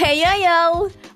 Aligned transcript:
Hey 0.00 0.24
yo 0.24 0.32
yo, 0.32 0.60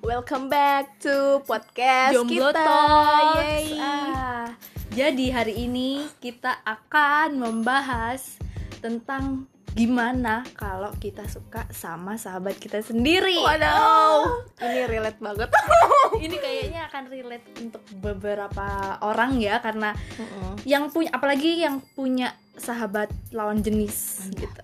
welcome 0.05 0.53
back 0.53 1.01
to 1.01 1.41
podcast 1.49 2.21
Jomblo 2.21 2.53
kita. 2.53 2.69
Talks. 2.69 3.81
Ah, 3.81 4.53
jadi 4.93 5.33
hari 5.33 5.57
ini 5.57 6.05
kita 6.21 6.61
akan 6.69 7.41
membahas 7.41 8.37
tentang 8.85 9.49
gimana 9.73 10.45
kalau 10.53 10.93
kita 11.01 11.25
suka 11.33 11.65
sama 11.73 12.21
sahabat 12.21 12.61
kita 12.61 12.85
sendiri. 12.85 13.41
Waduh, 13.41 14.53
ini 14.61 14.85
relate 14.85 15.17
banget. 15.17 15.49
Ini 16.21 16.37
kayaknya 16.37 16.85
akan 16.93 17.05
relate 17.09 17.49
untuk 17.65 17.81
beberapa 18.05 19.01
orang 19.01 19.41
ya 19.41 19.65
karena 19.65 19.97
yang 20.69 20.93
punya 20.93 21.09
apalagi 21.17 21.65
yang 21.65 21.81
punya 21.97 22.37
sahabat 22.61 23.09
lawan 23.33 23.65
jenis 23.65 24.29
gitu. 24.37 24.61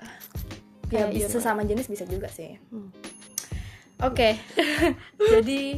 Ya 0.93 1.09
bisa 1.09 1.33
sesama 1.33 1.65
jenis 1.65 1.89
bisa 1.89 2.05
juga 2.05 2.29
sih. 2.29 2.61
Hmm. 2.69 2.93
Oke, 4.01 4.41
jadi 5.33 5.77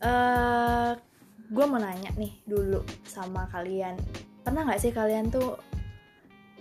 eh 0.00 0.90
gue 1.46 1.64
mau 1.68 1.76
nanya 1.76 2.08
nih 2.14 2.32
dulu 2.42 2.80
sama 3.04 3.44
kalian, 3.46 3.92
pernah 4.40 4.64
nggak 4.64 4.80
sih 4.80 4.88
kalian 4.90 5.28
tuh 5.28 5.60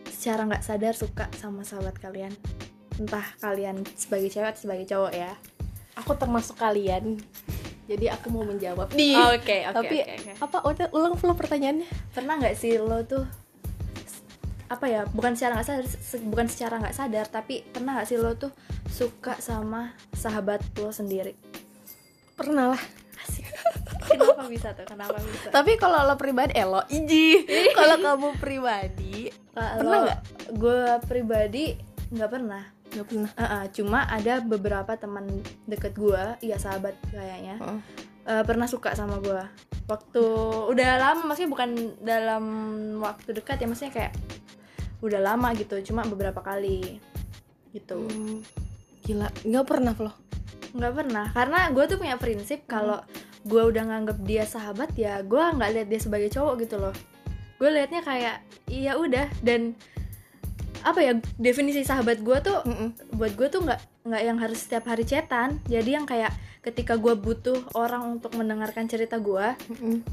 secara 0.05 0.44
nggak 0.46 0.62
sadar 0.62 0.91
suka 0.91 1.32
sama 1.34 1.63
sahabat 1.63 1.96
kalian? 1.96 2.35
Entah 2.99 3.23
kalian 3.40 3.88
sebagai 3.96 4.27
cewek 4.27 4.52
atau 4.52 4.62
sebagai 4.62 4.85
cowok 4.85 5.13
ya? 5.16 5.32
Aku 5.96 6.12
termasuk 6.13 6.59
kalian. 6.59 7.18
Jadi 7.88 8.05
aku 8.08 8.27
mau 8.30 8.44
menjawab 8.44 8.91
nih. 8.91 9.16
Oke, 9.35 9.58
oke, 9.66 9.73
Tapi 9.73 9.96
oke, 9.98 10.13
oke. 10.13 10.32
apa 10.40 10.58
udah 10.62 10.88
ulang 10.91 11.16
flow 11.16 11.34
pertanyaannya? 11.34 11.88
Pernah 12.12 12.35
nggak 12.38 12.55
sih 12.55 12.76
lo 12.76 12.99
tuh 13.04 13.23
apa 14.68 14.85
ya? 14.88 15.08
Bukan 15.08 15.35
secara 15.35 15.55
nggak 15.55 15.68
sadar, 15.68 15.88
se- 15.88 16.23
bukan 16.23 16.48
secara 16.48 16.80
nggak 16.80 16.96
sadar, 16.96 17.26
tapi 17.27 17.63
pernah 17.66 17.96
nggak 17.96 18.08
sih 18.08 18.16
lo 18.16 18.35
tuh 18.35 18.52
suka 18.91 19.40
sama 19.40 19.96
sahabat 20.12 20.60
lo 20.77 20.91
sendiri? 20.91 21.34
Pernah 22.35 22.76
lah. 22.76 22.82
Asik. 23.24 23.48
Kenapa 24.12 24.43
bisa 24.46 24.76
tuh? 24.76 24.85
Kenapa 24.85 25.18
bisa? 25.24 25.48
Tapi 25.49 25.79
kalau 25.79 26.04
lo 26.04 26.20
pribadi, 26.20 26.52
eh 26.54 26.68
lo 26.68 26.84
iji. 26.91 27.48
kalau 27.79 27.98
kamu 27.98 28.29
pribadi, 28.38 29.32
Pernah 29.51 29.76
Kalau 29.79 29.98
nggak? 30.07 30.20
Gue 30.55 30.82
pribadi 31.05 31.63
nggak 32.12 32.32
pernah. 32.32 32.63
nggak 32.91 33.07
pernah. 33.07 33.32
Uh-uh, 33.40 33.63
cuma 33.71 33.99
ada 34.04 34.43
beberapa 34.43 34.91
teman 34.99 35.23
deket 35.63 35.96
gue, 35.96 36.23
iya 36.44 36.60
sahabat 36.60 36.91
kayaknya, 37.07 37.55
Oh. 37.63 37.79
uh, 38.27 38.44
pernah 38.44 38.68
suka 38.68 38.91
sama 38.91 39.16
gue. 39.23 39.44
Waktu 39.88 40.23
udah 40.68 40.90
lama, 40.99 41.23
maksudnya 41.23 41.51
bukan 41.55 41.70
dalam 42.04 42.44
waktu 42.99 43.32
dekat 43.32 43.63
ya, 43.63 43.68
maksudnya 43.71 43.96
kayak 43.96 44.13
udah 44.99 45.23
lama 45.23 45.55
gitu, 45.55 45.79
cuma 45.88 46.04
beberapa 46.04 46.44
kali 46.44 46.99
gitu. 47.71 47.96
Hmm, 47.96 48.44
Gila, 49.02 49.27
nggak 49.46 49.66
pernah 49.66 49.94
lo. 49.98 50.13
Nggak 50.71 50.94
pernah, 50.94 51.26
karena 51.35 51.60
gue 51.74 51.84
tuh 51.90 51.98
punya 51.99 52.16
prinsip 52.16 52.63
kalau 52.63 53.04
gue 53.44 53.62
udah 53.62 53.84
nganggep 53.90 54.18
dia 54.24 54.46
sahabat 54.46 54.94
ya, 54.96 55.20
gue 55.26 55.41
nggak 55.41 55.71
lihat 55.74 55.88
dia 55.90 55.99
sebagai 55.99 56.30
cowok 56.32 56.54
gitu 56.63 56.80
loh. 56.80 56.96
Gue 57.60 57.70
liatnya 57.74 58.02
kayak 58.02 58.46
iya 58.70 58.96
udah 58.96 59.27
dan 59.44 59.76
apa 60.82 60.99
ya 61.01 61.13
definisi 61.37 61.85
sahabat 61.85 62.21
gue 62.21 62.37
tuh 62.41 62.62
buat 63.13 63.34
gue 63.37 63.48
tuh 63.49 63.62
nggak 63.65 63.79
nggak 64.07 64.24
yang 64.25 64.38
harus 64.41 64.66
setiap 64.66 64.90
hari 64.90 65.06
chatan. 65.06 65.62
Jadi 65.69 65.90
yang 65.94 66.06
kayak 66.09 66.34
ketika 66.62 66.94
gue 66.94 67.18
butuh 67.18 67.57
orang 67.73 68.22
untuk 68.22 68.38
mendengarkan 68.38 68.85
cerita 68.85 69.18
gue 69.18 69.57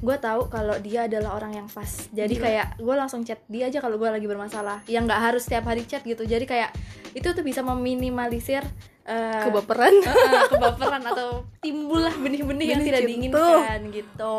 gue 0.00 0.16
tahu 0.16 0.48
kalau 0.48 0.76
dia 0.80 1.04
adalah 1.04 1.36
orang 1.36 1.60
yang 1.60 1.68
pas. 1.68 2.08
Jadi 2.12 2.40
Gila. 2.40 2.44
kayak 2.44 2.66
gue 2.80 2.94
langsung 2.96 3.20
chat 3.24 3.40
dia 3.52 3.68
aja 3.68 3.80
kalau 3.80 4.00
gue 4.00 4.08
lagi 4.08 4.24
bermasalah. 4.24 4.84
Yang 4.88 5.02
nggak 5.12 5.22
harus 5.32 5.42
setiap 5.44 5.64
hari 5.68 5.84
chat 5.84 6.04
gitu. 6.04 6.24
Jadi 6.24 6.44
kayak 6.48 6.72
itu 7.12 7.28
tuh 7.32 7.44
bisa 7.44 7.60
meminimalisir 7.64 8.64
eh, 9.08 9.44
Kebaperan. 9.44 9.92
eh, 10.08 10.44
kebaperan 10.52 11.02
atau 11.04 11.44
timbullah 11.64 12.12
benih-benih 12.16 12.76
yang 12.76 12.82
tidak 12.84 13.04
cinta. 13.04 13.10
diinginkan 13.12 13.80
gitu. 13.92 14.36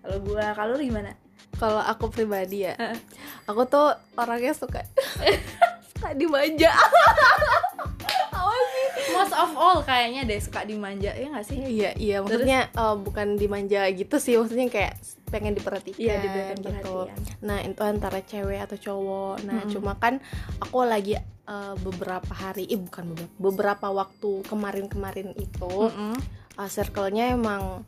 Kalau 0.00 0.18
gue 0.24 0.44
kalau 0.56 0.76
gimana 0.80 1.12
Kalau 1.60 1.76
aku 1.78 2.08
pribadi 2.08 2.64
ya, 2.64 2.72
aku 3.44 3.62
tuh 3.64 3.86
orangnya 4.16 4.50
suka 4.50 4.80
suka 5.92 6.16
dimanja. 6.16 6.72
Apa 8.32 8.56
sih? 8.66 8.86
most 9.10 9.34
of 9.34 9.52
all 9.52 9.78
kayaknya 9.82 10.24
deh 10.24 10.38
suka 10.38 10.62
dimanja 10.62 11.12
ya 11.12 11.28
nggak 11.28 11.44
sih 11.44 11.58
Iya, 11.58 11.90
iya, 11.94 12.16
maksudnya 12.20 12.70
eh, 12.70 12.96
bukan 12.96 13.36
dimanja 13.36 13.84
gitu 13.90 14.16
sih, 14.16 14.34
maksudnya 14.34 14.66
kayak 14.66 14.96
pengen 15.28 15.52
diperhatikan 15.52 16.00
Iya, 16.00 16.14
diberikan 16.18 16.56
gitu. 16.56 16.66
perhatian. 17.04 17.18
Nah, 17.40 17.58
itu 17.60 17.82
antara 17.84 18.18
cewek 18.20 18.60
atau 18.60 18.78
cowok. 18.80 19.36
Nah, 19.44 19.60
Mm-mm. 19.60 19.70
cuma 19.70 19.92
kan 19.94 20.18
aku 20.58 20.82
lagi 20.82 21.20
eh, 21.20 21.74
beberapa 21.78 22.32
hari, 22.32 22.64
eh 22.64 22.80
bukan 22.80 23.12
beberapa, 23.12 23.36
beberapa 23.38 23.86
waktu 23.92 24.30
kemarin-kemarin 24.48 25.36
itu 25.36 25.74
Mm-mm. 25.86 26.16
eh, 26.56 26.70
circle-nya 26.70 27.36
emang 27.36 27.84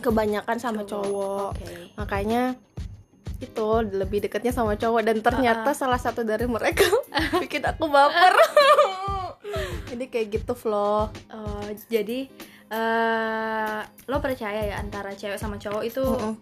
kebanyakan 0.00 0.58
sama 0.58 0.82
cowok. 0.82 1.54
Oke. 1.56 1.94
Makanya 1.94 2.58
itu 3.44 3.68
lebih 3.92 4.18
dekatnya 4.20 4.50
sama 4.50 4.74
cowok 4.74 5.00
dan 5.02 5.16
ternyata 5.20 5.70
salah 5.72 5.96
satu 5.96 6.20
dari 6.22 6.44
mereka 6.46 6.84
bikin 7.42 7.62
aku 7.62 7.84
baper. 7.86 8.34
Jadi 9.88 10.04
kayak 10.06 10.28
gitu, 10.32 10.52
Flo. 10.52 11.06
Oh, 11.28 11.66
jadi 11.86 12.26
eh 12.66 13.78
lo 14.04 14.16
percaya 14.18 14.66
ya 14.66 14.76
antara 14.76 15.12
cewek 15.12 15.36
sama 15.36 15.56
cowok 15.56 15.82
itu 15.84 16.02
Mm-mm. 16.02 16.34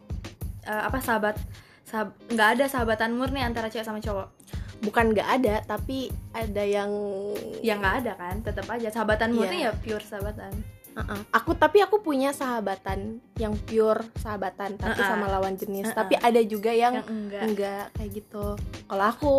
eh, 0.65 0.83
apa 0.83 0.97
sahabat 0.97 1.37
sahab- 1.85 2.17
nggak 2.27 2.49
ada 2.57 2.65
sahabatan 2.67 3.13
murni 3.13 3.43
antara 3.43 3.69
cewek 3.69 3.85
sama 3.85 3.99
cowok 3.99 4.33
bukan 4.81 5.13
nggak 5.13 5.29
ada 5.29 5.61
tapi 5.63 6.09
ada 6.33 6.63
yang 6.63 6.89
ya 7.61 7.77
nggak 7.77 7.95
ada 8.01 8.13
kan 8.15 8.41
tetap 8.41 8.65
aja 8.67 8.89
sahabatan 8.89 9.31
murni 9.31 9.61
Iya. 9.61 9.71
ya 9.71 9.77
pure 9.77 10.01
sahabatan 10.01 10.53
Uh-uh. 10.93 11.21
aku 11.33 11.57
tapi 11.57 11.81
aku 11.81 12.01
punya 12.01 12.31
sahabatan 12.31 13.19
yang 13.37 13.57
pure 13.57 14.05
sahabatan 14.17 14.77
tapi 14.77 15.01
Uh-uh. 15.01 15.09
sama 15.09 15.27
lawan 15.29 15.57
jenis 15.57 15.89
Uh-uh. 15.89 15.99
tapi 15.99 16.15
ada 16.17 16.41
juga 16.43 16.71
yang, 16.71 17.01
yang 17.01 17.09
enggak 17.09 17.43
enggak 17.49 17.85
kayak 17.97 18.11
gitu 18.13 18.47
kalau 18.87 19.05
aku 19.07 19.37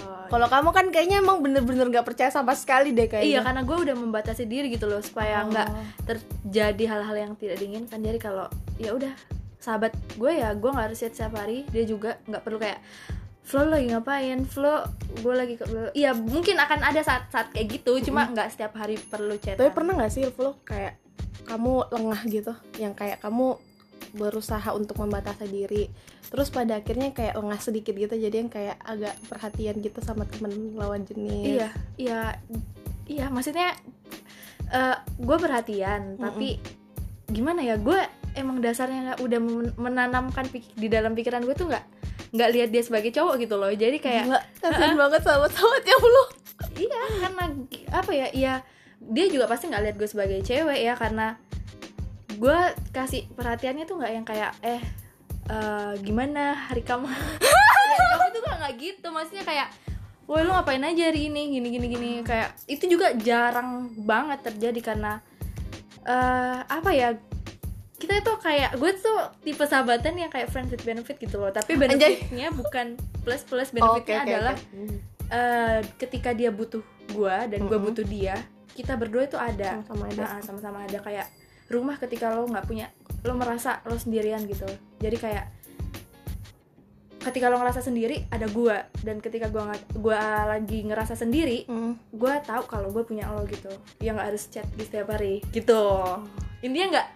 Oh, 0.00 0.24
kalau 0.30 0.46
kamu 0.46 0.70
kan 0.70 0.86
kayaknya 0.94 1.18
emang 1.18 1.42
bener-bener 1.42 1.82
nggak 1.90 2.06
percaya 2.06 2.30
sama 2.30 2.54
sekali 2.54 2.94
deh 2.94 3.10
kayaknya 3.10 3.26
iya 3.26 3.40
karena 3.42 3.66
gue 3.66 3.74
udah 3.74 3.96
membatasi 3.98 4.46
diri 4.46 4.70
gitu 4.70 4.86
loh 4.86 5.02
supaya 5.02 5.42
Oh. 5.42 5.50
nggak 5.50 5.68
terjadi 6.06 6.84
hal-hal 6.86 7.16
yang 7.18 7.32
tidak 7.34 7.58
diinginkan 7.58 7.98
jadi 7.98 8.18
kalau 8.22 8.46
ya 8.78 8.94
udah 8.94 9.10
sahabat 9.58 9.90
gue 10.14 10.30
ya 10.30 10.54
gue 10.54 10.70
nggak 10.70 10.86
harus 10.88 11.02
chat 11.02 11.12
setiap 11.12 11.36
hari 11.36 11.66
dia 11.68 11.84
juga 11.84 12.16
nggak 12.24 12.40
perlu 12.40 12.56
kayak 12.56 12.78
Flo 13.50 13.66
lo 13.66 13.74
lagi 13.74 13.90
ngapain? 13.90 14.46
Flo 14.46 14.86
gue 15.26 15.34
lagi 15.34 15.58
ke 15.58 15.66
iya 15.98 16.14
mungkin 16.14 16.54
akan 16.54 16.86
ada 16.86 17.02
saat-saat 17.02 17.50
kayak 17.50 17.82
gitu 17.82 17.98
cuma 18.06 18.30
nggak 18.30 18.54
setiap 18.54 18.78
hari 18.78 18.94
perlu 18.94 19.34
chat. 19.42 19.58
Tapi 19.58 19.74
pernah 19.74 19.98
nggak 19.98 20.12
sih 20.14 20.22
Flo 20.30 20.54
kayak 20.62 20.94
kamu 21.50 21.90
lengah 21.90 22.20
gitu? 22.30 22.54
Yang 22.78 22.94
kayak 22.94 23.18
kamu 23.18 23.58
berusaha 24.14 24.70
untuk 24.74 25.02
membatasi 25.02 25.50
diri 25.50 25.90
terus 26.30 26.50
pada 26.50 26.78
akhirnya 26.78 27.10
kayak 27.10 27.34
lengah 27.34 27.58
sedikit 27.58 27.94
gitu 27.94 28.14
jadi 28.14 28.46
yang 28.46 28.50
kayak 28.50 28.78
agak 28.86 29.18
perhatian 29.26 29.82
gitu 29.82 29.98
sama 29.98 30.30
temen 30.30 30.78
lawan 30.78 31.02
jenis. 31.02 31.58
Iya 31.58 31.68
iya 31.98 32.20
iya 33.10 33.26
maksudnya 33.34 33.74
eh 34.70 34.96
gue 35.18 35.36
perhatian 35.42 36.22
tapi 36.22 36.62
gimana 37.26 37.66
ya 37.66 37.74
gue 37.74 37.98
emang 38.38 38.62
dasarnya 38.62 39.14
nggak 39.14 39.20
udah 39.26 39.40
men- 39.42 39.74
menanamkan 39.74 40.46
di 40.54 40.86
dalam 40.86 41.18
pikiran 41.18 41.42
gue 41.42 41.54
tuh 41.58 41.66
nggak 41.66 41.82
nggak 42.30 42.50
lihat 42.54 42.68
dia 42.70 42.82
sebagai 42.82 43.10
cowok 43.10 43.34
gitu 43.42 43.54
loh. 43.58 43.70
Jadi 43.70 43.98
kayak 43.98 44.24
Gila, 44.30 44.40
kasian 44.62 44.94
banget 44.94 45.20
sahabat-sahabatnya 45.26 45.96
Flo 45.98 46.24
iya 46.76 47.02
karena 47.24 47.44
apa 47.88 48.12
ya 48.12 48.26
iya 48.36 48.54
dia 49.00 49.26
juga 49.32 49.48
pasti 49.48 49.72
nggak 49.72 49.82
lihat 49.84 49.96
gue 49.96 50.08
sebagai 50.08 50.38
cewek 50.44 50.80
ya 50.84 50.92
karena 50.92 51.40
gue 52.36 52.58
kasih 52.92 53.28
perhatiannya 53.32 53.84
tuh 53.88 53.96
nggak 54.00 54.12
yang 54.12 54.26
kayak 54.28 54.52
eh 54.60 54.80
eh, 55.50 55.92
gimana 56.00 56.56
hari 56.70 56.80
kamu? 56.84 57.04
Hari 57.10 58.04
kamu 58.16 58.26
tuh 58.32 58.40
nggak 58.44 58.56
nggak 58.60 58.74
gitu. 58.78 59.06
Maksudnya 59.10 59.44
kayak 59.44 59.68
woi 60.30 60.46
lu 60.46 60.54
ngapain 60.54 60.80
aja 60.84 61.10
hari 61.10 61.26
ini? 61.26 61.58
Gini 61.58 61.68
gini 61.74 61.86
gini. 61.90 62.10
Kayak 62.22 62.54
itu 62.70 62.86
juga 62.86 63.12
jarang 63.18 63.92
banget 63.98 64.46
terjadi 64.46 64.80
karena 64.80 65.20
eh 66.06 66.58
apa 66.64 66.90
ya 66.94 67.18
kita 68.00 68.24
tuh 68.24 68.40
kayak 68.40 68.80
gue 68.80 68.92
tuh 68.96 69.18
tipe 69.44 69.60
sahabatan 69.60 70.16
yang 70.16 70.32
kayak 70.32 70.48
friends 70.48 70.72
with 70.72 70.80
benefit 70.80 71.20
gitu 71.20 71.36
loh. 71.36 71.52
Tapi 71.52 71.76
benefitnya 71.76 72.48
bukan 72.48 72.96
plus 73.20 73.44
plus. 73.44 73.68
Oh, 73.76 74.00
benefitnya 74.00 74.18
oke, 74.18 74.24
adalah 74.24 74.54
oke. 74.56 74.96
eh, 75.28 75.78
ketika 76.00 76.32
dia 76.32 76.48
butuh 76.48 76.80
gua 77.12 77.44
dan 77.44 77.68
gua 77.68 77.76
Mm-mm. 77.76 77.92
butuh 77.92 78.06
dia 78.08 78.40
kita 78.72 78.96
berdua 78.96 79.28
itu 79.28 79.36
ada. 79.36 79.84
Sama-sama 79.84 80.08
ada. 80.08 80.24
Nah, 80.24 80.40
sama-sama 80.40 80.78
ada. 80.88 80.98
Kayak 80.98 81.28
rumah 81.68 82.00
ketika 82.00 82.32
lo 82.32 82.48
nggak 82.48 82.64
punya 82.64 82.88
lo 83.20 83.36
merasa 83.36 83.84
lo 83.84 83.94
sendirian 83.94 84.48
gitu. 84.48 84.64
Jadi 84.96 85.16
kayak 85.20 85.44
ketika 87.20 87.52
lo 87.52 87.60
ngerasa 87.60 87.84
sendiri 87.84 88.24
ada 88.32 88.48
gua. 88.48 88.88
Dan 89.04 89.20
ketika 89.20 89.52
nggak 89.52 90.00
gua 90.00 90.48
lagi 90.48 90.88
ngerasa 90.88 91.12
sendiri 91.12 91.68
Hmm. 91.68 92.00
gua 92.16 92.40
tahu 92.40 92.64
kalau 92.64 92.88
gue 92.88 93.04
punya 93.04 93.28
lo 93.28 93.44
gitu. 93.44 93.68
Ya 94.00 94.16
nggak 94.16 94.32
harus 94.32 94.48
chat 94.48 94.64
di 94.72 94.88
setiap 94.88 95.12
hari. 95.12 95.44
Gitu. 95.52 95.84
Intinya 96.64 96.96
nggak 96.96 97.08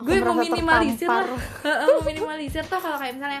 gue 0.00 0.14
merasa 0.16 0.34
meminimalisir 0.36 1.06
lah 1.06 1.26
meminimalisir 1.98 2.64
tuh 2.64 2.78
kalau 2.78 2.96
kayak 2.96 3.14
misalnya 3.14 3.40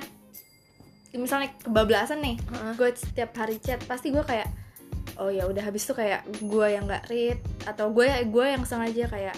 misalnya 1.12 1.48
kebablasan 1.58 2.18
nih 2.20 2.36
Heeh. 2.38 2.72
gue 2.74 2.88
setiap 2.94 3.30
hari 3.34 3.58
chat 3.58 3.82
pasti 3.82 4.08
gue 4.08 4.22
kayak 4.22 4.46
oh 5.16 5.28
ya 5.28 5.44
udah 5.44 5.60
habis 5.60 5.82
itu 5.82 5.92
kayak 5.92 6.22
gue 6.38 6.66
yang 6.68 6.86
nggak 6.86 7.04
read 7.06 7.38
atau 7.64 7.90
gue 7.90 8.06
gue 8.24 8.46
yang 8.46 8.62
sengaja 8.62 9.04
kayak 9.06 9.34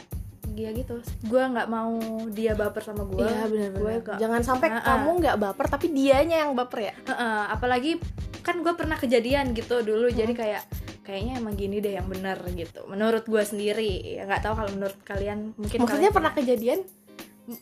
dia 0.53 0.69
gitu 0.71 1.01
gue 1.25 1.43
nggak 1.43 1.65
mau 1.67 1.97
dia 2.29 2.53
baper 2.53 2.85
sama 2.85 3.09
gue 3.09 3.25
Iya 3.25 3.49
benar-benar. 3.49 4.05
nggak- 4.05 4.19
Jangan 4.21 4.41
sampai 4.45 4.69
ah. 4.69 4.85
kamu 4.85 5.11
nggak 5.19 5.37
baper 5.39 5.67
tapi 5.67 5.87
dianya 5.89 6.45
yang 6.45 6.53
baper 6.53 6.81
ya. 6.83 6.95
Heeh, 7.03 7.43
apalagi 7.49 7.97
kan 8.43 8.61
gue 8.61 8.75
pernah 8.75 8.95
kejadian 8.95 9.57
gitu 9.57 9.81
dulu 9.81 10.07
Hmm. 10.07 10.19
jadi 10.19 10.33
kayak 10.35 10.63
kayaknya 11.03 11.41
emang 11.41 11.57
gini 11.57 11.79
deh 11.79 11.97
yang 11.97 12.07
benar 12.07 12.37
gitu 12.49 12.85
menurut 12.85 13.25
gue 13.25 13.43
sendiri 13.43 13.91
ya 14.13 14.23
nggak 14.23 14.39
tahu 14.41 14.55
kalau 14.55 14.71
menurut 14.71 14.99
kalian 15.03 15.51
mungkin 15.57 15.79
Maksudnya 15.81 16.11
kalian 16.11 16.15
pernah 16.15 16.33
kejadian? 16.33 16.79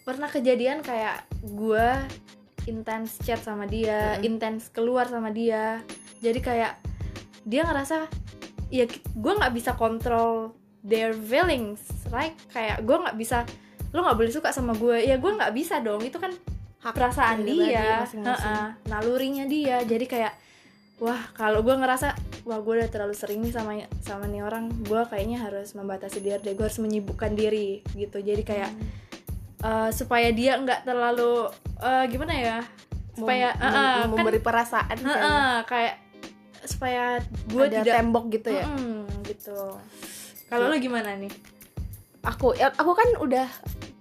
Pernah 0.04 0.28
kejadian 0.28 0.84
kayak 0.84 1.24
gue 1.42 1.86
intens 2.68 3.16
chat 3.24 3.40
sama 3.40 3.64
dia 3.64 4.20
Mm-mm. 4.20 4.28
intens 4.28 4.68
keluar 4.68 5.08
sama 5.08 5.32
dia. 5.32 5.80
Jadi 6.20 6.38
kayak 6.38 6.76
dia 7.48 7.64
ngerasa 7.64 8.04
ya 8.68 8.84
gue 8.92 9.32
nggak 9.34 9.54
bisa 9.56 9.74
kontrol 9.74 10.52
their 10.84 11.10
feelings 11.10 11.80
right 12.08 12.36
kayak 12.52 12.84
gue 12.84 12.94
nggak 12.94 13.16
bisa 13.18 13.42
lo 13.90 14.06
nggak 14.06 14.14
boleh 14.14 14.30
suka 14.30 14.54
sama 14.54 14.70
gue 14.78 15.02
ya 15.02 15.18
gue 15.18 15.32
nggak 15.34 15.50
bisa 15.50 15.82
dong 15.82 16.04
itu 16.04 16.20
kan 16.20 16.30
Hak 16.80 16.96
perasaan 16.96 17.44
pribadi 17.44 17.76
dia. 17.76 18.00
masing-masing. 18.00 18.24
heeh, 18.40 18.66
nalurinya 18.88 19.44
dia. 19.44 19.84
Jadi 19.84 20.04
kayak 20.08 20.32
wah 20.96 21.28
kalau 21.36 21.60
gue 21.60 21.76
ngerasa 21.76 22.16
wah 22.48 22.60
gue 22.60 22.72
udah 22.80 22.88
terlalu 22.88 23.12
sering 23.12 23.40
nih 23.44 23.52
sama 23.52 23.76
sama 24.00 24.24
nih 24.24 24.40
orang 24.40 24.68
gue 24.88 25.02
kayaknya 25.08 25.44
harus 25.44 25.76
membatasi 25.76 26.24
diri 26.24 26.40
deh 26.40 26.56
gue 26.56 26.64
harus 26.64 26.80
menyibukkan 26.80 27.36
diri 27.36 27.84
gitu. 27.92 28.20
Jadi 28.20 28.42
kayak 28.44 28.70
eh, 29.60 29.90
supaya 29.90 30.28
dia 30.30 30.56
nggak 30.56 30.82
terlalu 30.82 31.48
eh, 31.78 32.04
gimana 32.06 32.34
ya 32.34 32.58
supaya 33.12 33.52
Mem- 33.52 33.60
eh, 33.60 33.68
eh, 33.68 33.74
mem- 33.74 34.00
kan 34.06 34.08
memberi 34.16 34.40
perasaan 34.40 34.96
eh, 34.96 35.04
kayaknya. 35.04 35.28
eh, 35.28 35.58
kayak 35.64 35.94
supaya 36.62 37.02
gue 37.46 37.62
ada 37.62 37.80
tidak 37.80 37.94
tembok 37.96 38.24
gitu 38.30 38.48
ya. 38.50 38.64
Mm, 38.66 39.00
gitu 39.24 39.58
kalau 40.46 40.66
lu 40.66 40.76
gimana 40.76 41.16
nih 41.16 41.32
Aku 42.20 42.52
ya, 42.52 42.68
aku 42.70 42.92
kan 42.92 43.08
udah 43.18 43.48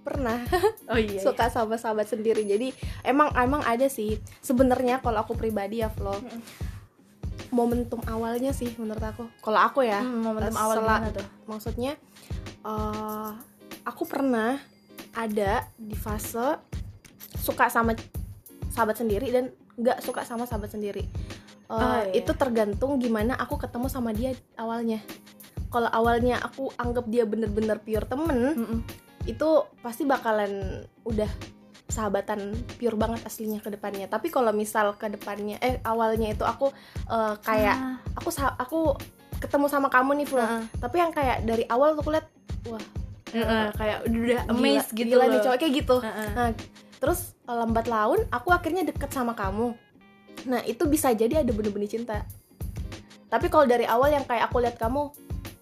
pernah 0.00 0.44
oh 0.92 1.00
iya, 1.00 1.20
suka 1.20 1.48
sama 1.48 1.76
sahabat 1.76 2.04
sendiri. 2.04 2.44
Jadi 2.44 2.68
emang 3.00 3.32
emang 3.32 3.64
ada 3.64 3.86
sih 3.86 4.20
sebenarnya 4.40 5.00
kalau 5.00 5.20
aku 5.20 5.32
pribadi 5.32 5.80
ya 5.80 5.88
Flo. 5.88 6.12
Mm-mm. 6.12 6.40
Momentum 7.50 7.98
awalnya 8.04 8.52
sih 8.52 8.76
menurut 8.76 9.00
aku. 9.00 9.24
Kalau 9.40 9.56
aku 9.58 9.82
ya, 9.82 9.98
Hmm, 9.98 10.20
momentum 10.20 10.52
awal 10.54 10.76
Setelah- 10.76 11.00
gimana 11.00 11.16
tuh 11.16 11.26
maksudnya 11.46 11.92
eh 12.60 13.30
aku 13.82 14.04
pernah 14.04 14.60
ada 15.12 15.66
di 15.74 15.94
fase 15.94 16.58
suka 17.36 17.66
sama 17.66 17.94
sahabat 18.70 18.96
sendiri 18.96 19.28
dan 19.28 19.44
nggak 19.74 20.00
suka 20.00 20.22
sama 20.22 20.44
sahabat 20.44 20.70
sendiri 20.70 21.04
Eh, 21.66 21.72
Oh, 21.72 22.02
iya. 22.02 22.18
itu 22.18 22.34
tergantung 22.34 22.98
gimana 22.98 23.38
aku 23.38 23.54
ketemu 23.54 23.86
sama 23.86 24.10
dia 24.10 24.34
awalnya 24.58 24.98
kalau 25.70 25.86
awalnya 25.86 26.42
aku 26.42 26.66
anggap 26.74 27.06
dia 27.06 27.22
bener-bener 27.22 27.78
pure 27.78 28.02
temen 28.02 28.58
Mm-mm. 28.58 28.78
itu 29.22 29.48
pasti 29.78 30.02
bakalan 30.02 30.82
udah 31.06 31.30
sahabatan 31.86 32.58
pure 32.74 32.98
banget 32.98 33.22
aslinya 33.22 33.62
ke 33.62 33.70
depannya 33.70 34.06
tapi 34.06 34.30
kalau 34.30 34.50
misal 34.50 34.98
ke 34.98 35.06
depannya 35.10 35.62
eh 35.62 35.78
awalnya 35.82 36.34
itu 36.34 36.42
aku 36.42 36.74
eh, 37.06 37.34
kayak 37.38 37.76
Ah, 37.78 37.96
aku 38.18 38.34
aku 38.58 38.78
ketemu 39.38 39.66
sama 39.66 39.86
kamu 39.86 40.18
nih 40.18 40.26
Flo 40.26 40.42
Heeh. 40.42 40.66
tapi 40.74 40.96
yang 40.98 41.14
kayak 41.14 41.46
dari 41.46 41.62
awal 41.66 41.94
tuh 41.94 42.02
aku 42.02 42.10
liat 42.10 42.26
wah 42.66 42.82
Heeh, 43.32 43.66
kayak 43.72 43.98
udah 44.04 44.40
amazed 44.48 44.90
gitu 44.90 45.10
gila 45.10 45.24
nih 45.24 45.36
loh. 45.36 45.44
cowok 45.44 45.58
kayak 45.58 45.74
gitu 45.76 45.96
Heeh. 45.98 46.28
nah 46.32 46.48
terus 46.96 47.20
eh, 47.40 47.54
lambat 47.54 47.86
laun 47.86 48.20
aku 48.28 48.48
akhirnya 48.50 48.82
deket 48.82 49.08
sama 49.08 49.32
kamu 49.32 49.72
nah 50.42 50.62
itu 50.62 50.82
bisa 50.84 51.10
jadi 51.10 51.40
ada 51.40 51.50
bener-bener 51.50 51.86
cinta 51.86 52.24
tapi 53.26 53.46
kalau 53.46 53.64
dari 53.64 53.84
awal 53.84 54.08
yang 54.08 54.24
kayak 54.24 54.44
aku 54.44 54.58
lihat 54.58 54.74
kamu 54.74 55.12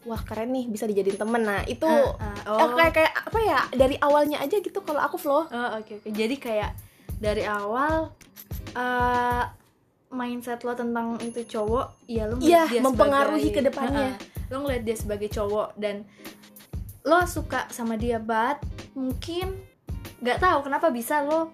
wah 0.03 0.23
keren 0.23 0.49
nih 0.49 0.65
bisa 0.67 0.85
dijadiin 0.85 1.17
temen 1.17 1.43
nah 1.43 1.61
itu 1.65 1.85
Ah, 1.85 2.17
ah, 2.41 2.49
oh. 2.49 2.59
eh, 2.63 2.71
kayak 2.75 2.93
kayak 2.95 3.13
apa 3.23 3.39
ya 3.41 3.59
dari 3.73 3.97
awalnya 3.99 4.39
aja 4.39 4.57
gitu 4.57 4.81
kalau 4.81 4.99
aku 4.99 5.17
flow 5.17 5.45
Oh, 5.45 5.69
oke 5.77 5.93
oke. 5.95 6.09
Jadi 6.09 6.37
kayak 6.37 6.73
dari 7.17 7.45
awal 7.45 8.15
eh 8.73 9.45
mindset 10.09 10.63
lo 10.63 10.73
tentang 10.73 11.21
itu 11.21 11.45
cowok, 11.47 12.07
ya 12.07 12.25
lo 12.25 12.39
Iya, 12.39 12.65
ngeliat 12.65 12.71
dia 12.71 12.81
mempengaruhi 12.81 13.41
sebagai- 13.45 13.57
ke 13.59 13.69
depannya. 13.69 14.09
Heeh. 14.09 14.49
lo 14.49 14.57
ngeliat 14.59 14.83
dia 14.83 14.97
sebagai 14.97 15.29
cowok 15.29 15.77
dan 15.77 16.09
lo 17.09 17.25
suka 17.25 17.65
sama 17.69 17.97
dia, 17.97 18.21
but 18.21 18.61
mungkin 18.93 19.57
nggak 20.19 20.39
tahu 20.39 20.59
kenapa 20.63 20.89
bisa 20.89 21.21
lo 21.21 21.49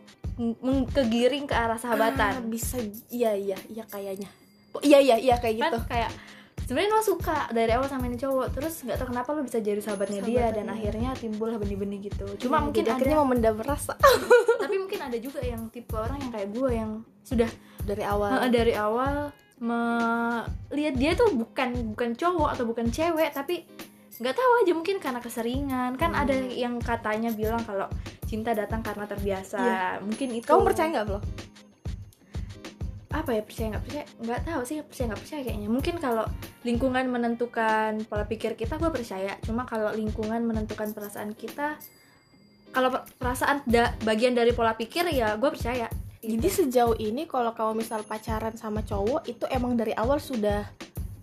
kegiring 0.90 1.46
ke 1.46 1.54
arah 1.54 1.74
Ah, 1.74 1.80
sahabatan. 1.80 2.50
bisa 2.50 2.74
iya 3.06 3.32
iya 3.32 3.54
iya 3.66 3.84
kayaknya 3.84 4.26
Oh, 4.72 4.82
iya 4.82 4.98
iya 4.98 5.14
iya 5.14 5.36
kayak 5.36 5.54
kan 5.56 5.70
gitu 5.70 5.78
kayak 5.86 6.10
sebenarnya 6.60 6.90
lo 6.90 7.00
suka 7.00 7.46
dari 7.48 7.70
awal 7.70 7.86
sama 7.86 8.04
ini 8.04 8.16
cowok, 8.16 8.50
terus 8.50 8.82
nggak 8.82 8.96
tahu 8.96 9.08
kenapa 9.08 9.30
lo 9.30 9.40
bisa 9.40 9.58
jadi 9.58 9.78
sahabatnya 9.78 10.18
dia 10.20 10.50
dan 10.50 10.66
Sahabatnya. 10.66 10.74
akhirnya 10.74 11.10
timbul 11.14 11.54
benih-benih 11.54 12.00
gitu. 12.04 12.26
Cuma 12.40 12.58
Iya, 12.58 12.64
mungkin 12.64 12.80
jadi 12.80 12.88
ada 12.88 12.96
akhirnya 12.96 13.18
memendam 13.20 13.56
rasa 13.56 13.94
tapi 14.58 14.74
mungkin 14.76 14.98
ada 14.98 15.14
juga 15.16 15.38
yang 15.38 15.68
tipe 15.68 15.94
orang 15.94 16.18
yang 16.18 16.32
kayak 16.32 16.48
gue 16.50 16.70
yang 16.72 16.90
sudah 17.20 17.50
dari 17.80 18.02
awal 18.02 18.30
Heeh, 18.34 18.50
dari 18.50 18.74
awal 18.74 19.14
melihat 19.54 20.94
dia 20.94 21.12
tuh 21.14 21.30
bukan 21.32 21.94
bukan 21.94 22.10
cowok 22.12 22.48
atau 22.50 22.64
bukan 22.64 22.86
cewek 22.88 23.30
tapi 23.30 23.62
nggak 24.16 24.32
tahu 24.32 24.52
aja 24.60 24.72
mungkin 24.72 24.96
karena 24.96 25.18
keseringan 25.18 25.92
kan 25.94 26.10
Hmm. 26.10 26.22
ada 26.22 26.34
yang 26.46 26.78
katanya 26.78 27.30
bilang 27.30 27.60
kalau 27.60 27.90
cinta 28.24 28.50
datang 28.50 28.80
karena 28.80 29.04
terbiasa 29.04 29.58
Iya. 29.58 29.86
mungkin 30.00 30.28
itu 30.32 30.46
kamu 30.46 30.62
percaya 30.64 30.88
nggak 30.90 31.06
Flo? 31.06 31.20
apa 33.10 33.30
ya 33.30 33.42
percaya 33.42 33.66
nggak 33.70 33.84
percaya 33.84 34.04
nggak 34.20 34.40
tahu 34.44 34.62
sih 34.64 34.76
percaya 34.80 35.06
nggak 35.08 35.20
percaya 35.20 35.40
kayaknya 35.44 35.68
mungkin 35.68 35.94
kalau 35.98 36.24
lingkungan 36.60 37.04
menentukan 37.06 37.90
pola 38.04 38.24
pikir 38.24 38.54
kita 38.54 38.74
gue 38.74 38.90
percaya 38.90 39.38
cuma 39.40 39.62
kalau 39.62 39.94
lingkungan 39.94 40.42
menentukan 40.42 40.90
perasaan 40.90 41.30
kita 41.32 41.78
kalau 42.70 42.90
per- 42.90 43.06
perasaan 43.14 43.62
da- 43.64 43.94
bagian 44.02 44.34
dari 44.34 44.50
pola 44.50 44.74
pikir 44.74 45.06
ya 45.08 45.34
gue 45.34 45.46
percaya 45.48 45.86
Jadi 46.18 46.40
Gitu. 46.40 46.64
sejauh 46.64 46.96
ini 46.98 47.28
kalau 47.28 47.52
kamu 47.52 47.84
misal 47.84 48.00
pacaran 48.02 48.56
sama 48.56 48.80
cowok 48.80 49.28
itu 49.28 49.44
emang 49.46 49.76
dari 49.76 49.92
awal 49.92 50.16
sudah 50.16 50.64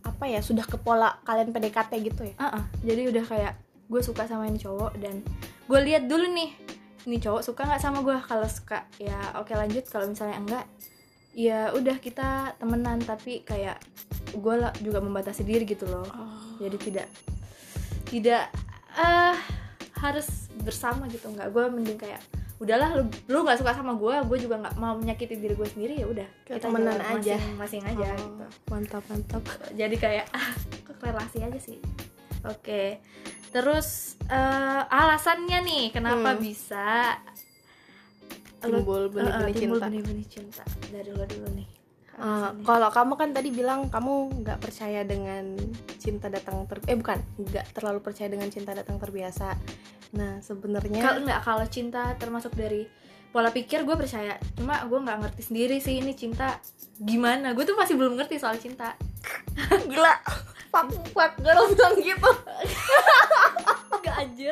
apa 0.02 0.26
ya 0.26 0.42
sudah 0.42 0.66
ke 0.66 0.78
pola 0.82 1.18
kalian 1.26 1.54
PDKT 1.54 1.92
gitu 2.02 2.22
ya? 2.26 2.36
Ah, 2.42 2.62
ah. 2.62 2.66
jadi 2.82 3.10
udah 3.14 3.26
kayak 3.26 3.54
gue 3.92 4.02
suka 4.02 4.24
sama 4.24 4.48
ini 4.48 4.58
cowok 4.58 4.96
dan 5.04 5.20
gue 5.68 5.80
lihat 5.84 6.08
dulu 6.08 6.26
nih 6.32 6.56
ini 7.06 7.18
cowok 7.18 7.42
suka 7.42 7.66
nggak 7.66 7.82
sama 7.82 8.06
gue 8.06 8.18
kalau 8.22 8.46
suka 8.46 8.86
ya 9.02 9.18
oke 9.38 9.50
lanjut. 9.54 9.86
Kalau 9.90 10.06
misalnya 10.06 10.38
enggak 10.38 10.66
ya 11.34 11.74
udah 11.74 11.98
kita 11.98 12.54
temenan. 12.62 13.02
Tapi 13.02 13.42
kayak 13.42 13.82
gue 14.38 14.56
juga 14.86 15.00
membatasi 15.02 15.42
diri 15.42 15.66
gitu 15.66 15.90
loh. 15.90 16.06
Jadi 16.62 16.78
tidak 16.78 17.08
tidak 18.06 18.54
eh 18.98 19.38
harus 19.98 20.50
bersama 20.62 21.10
gitu. 21.10 21.30
Nggak 21.34 21.50
gue 21.50 21.64
mending 21.74 22.00
kayak 22.00 22.22
udahlah 22.62 22.94
lu 22.94 23.04
lu 23.26 23.42
nggak 23.42 23.58
suka 23.58 23.74
sama 23.74 23.94
gue 23.94 24.16
gue 24.22 24.38
juga 24.40 24.56
nggak 24.56 24.76
mau 24.76 24.94
menyakiti 24.94 25.34
diri 25.34 25.52
gue 25.52 25.66
sendiri 25.66 25.98
ya 25.98 26.06
udah 26.06 26.28
Kayak 26.46 26.62
temenan 26.62 26.94
aja. 26.96 27.36
masing-masing 27.36 27.84
aja 27.84 28.06
Oh, 28.08 28.18
gitu 28.20 28.46
Mantap 28.70 29.04
mantap. 29.10 29.42
jadi 29.80 29.96
kayak 29.98 30.26
ah, 30.30 30.54
relasi 31.02 31.38
aja 31.42 31.58
sih 31.58 31.82
oke 32.44 32.84
terus 33.50 33.90
eh, 34.24 34.82
alasannya 34.88 35.60
nih 35.60 35.86
kenapa 35.90 36.32
Hmm. 36.32 36.40
bisa 36.40 37.18
Timbul 38.62 39.10
benih-benih 39.10 39.54
timbul 39.58 39.76
cinta. 39.76 39.88
benih-benih 39.90 40.28
cinta 40.30 40.64
dari 40.88 41.10
lo 41.10 41.26
dulu 41.26 41.50
nih 41.52 41.68
Alasannya. 42.20 42.66
kalau 42.68 42.90
kamu 42.92 43.14
kan 43.16 43.30
tadi 43.32 43.50
bilang 43.56 43.88
kamu 43.88 44.44
nggak 44.44 44.60
percaya 44.60 45.02
dengan 45.08 45.56
cinta 45.98 46.28
datang 46.28 46.68
ter 46.68 46.84
eh 46.86 46.98
bukan 47.00 47.18
nggak 47.40 47.72
terlalu 47.72 48.00
percaya 48.04 48.28
dengan 48.28 48.52
cinta 48.52 48.76
datang 48.76 49.00
terbiasa. 49.00 49.56
Nah 50.18 50.44
sebenarnya 50.44 51.02
kalau 51.02 51.24
nggak 51.24 51.42
kalau 51.42 51.66
cinta 51.72 52.12
termasuk 52.20 52.52
dari 52.54 52.84
pola 53.32 53.48
pikir 53.48 53.88
gue 53.88 53.96
percaya 53.96 54.36
cuma 54.60 54.84
gue 54.84 55.00
nggak 55.00 55.18
ngerti 55.24 55.42
sendiri 55.48 55.80
sih 55.80 56.04
ini 56.04 56.12
cinta 56.12 56.60
gimana 57.00 57.56
gue 57.56 57.64
tuh 57.64 57.80
masih 57.80 57.96
belum 57.96 58.20
ngerti 58.20 58.36
soal 58.44 58.60
cinta 58.60 59.00
gila 59.90 60.20
fuck 60.68 60.92
fuck 61.16 61.34
girl 61.40 61.68
bilang 61.72 61.96
gitu. 62.00 62.32
Gak 64.02 64.18
anjir 64.18 64.50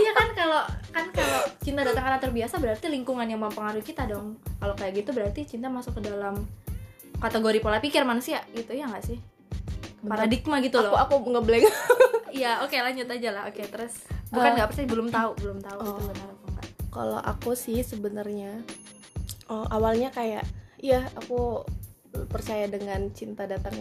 iya 0.00 0.10
kan 0.16 0.28
kalau 0.32 0.62
kan 0.96 1.06
kalau 1.12 1.44
cinta 1.60 1.84
datang 1.84 2.08
karena 2.08 2.16
terbiasa 2.16 2.56
berarti 2.56 2.88
lingkungan 2.88 3.28
yang 3.28 3.44
mempengaruhi 3.44 3.84
kita 3.84 4.08
dong 4.08 4.40
kalau 4.56 4.72
kayak 4.72 5.04
gitu 5.04 5.12
berarti 5.12 5.44
cinta 5.44 5.68
masuk 5.68 6.00
ke 6.00 6.08
dalam 6.08 6.48
kategori 7.18 7.58
pola 7.58 7.78
pikir 7.82 8.02
manusia 8.06 8.42
gitu 8.54 8.74
ya 8.74 8.86
nggak 8.86 9.04
sih 9.04 9.18
paradigma 10.06 10.62
gitu 10.62 10.78
Aku 10.78 10.94
loh 10.94 10.98
aku 10.98 11.14
ngeblank. 11.26 11.66
iya 12.38 12.62
oke 12.62 12.74
lanjut 12.78 13.08
aja 13.10 13.28
lah 13.34 13.42
oke 13.50 13.62
terus 13.66 14.06
bukan 14.30 14.50
Eh, 14.50 14.54
nggak 14.60 14.68
percaya 14.70 14.86
belum 14.88 15.08
tahu 15.10 15.30
belum 15.42 15.58
tahu 15.64 15.78
itu 15.80 15.90
oh. 15.90 15.98
benar 16.06 16.28
apa 16.30 16.46
enggak 16.46 16.66
Kalau 16.88 17.18
aku 17.20 17.50
sih 17.58 17.78
sebenarnya 17.82 18.62
oh, 19.50 19.66
awalnya 19.68 20.14
kayak 20.14 20.46
iya 20.78 21.10
aku 21.18 21.66
percaya 22.08 22.66
dengan 22.66 23.12
cinta 23.12 23.44
datang 23.44 23.76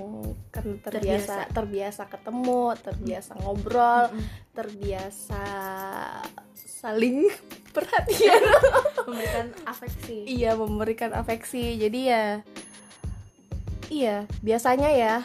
karena 0.52 0.78
terbiasa 0.84 1.50
terbiasa, 1.50 2.02
ketemu, 2.12 2.76
terbiasa 2.78 3.32
ngobrol, 3.40 4.12
Mm-mm. 4.14 4.26
terbiasa 4.54 5.44
saling 6.54 7.26
perhatian. 7.76 8.42
memberikan 9.08 9.48
afeksi 9.66 10.28
iya, 10.28 10.54
memberikan 10.54 11.12
afeksi. 11.16 11.80
Jadi 11.82 12.00
ya 12.12 12.44
iya, 13.90 14.16
biasanya 14.40 14.90
ya 14.90 15.16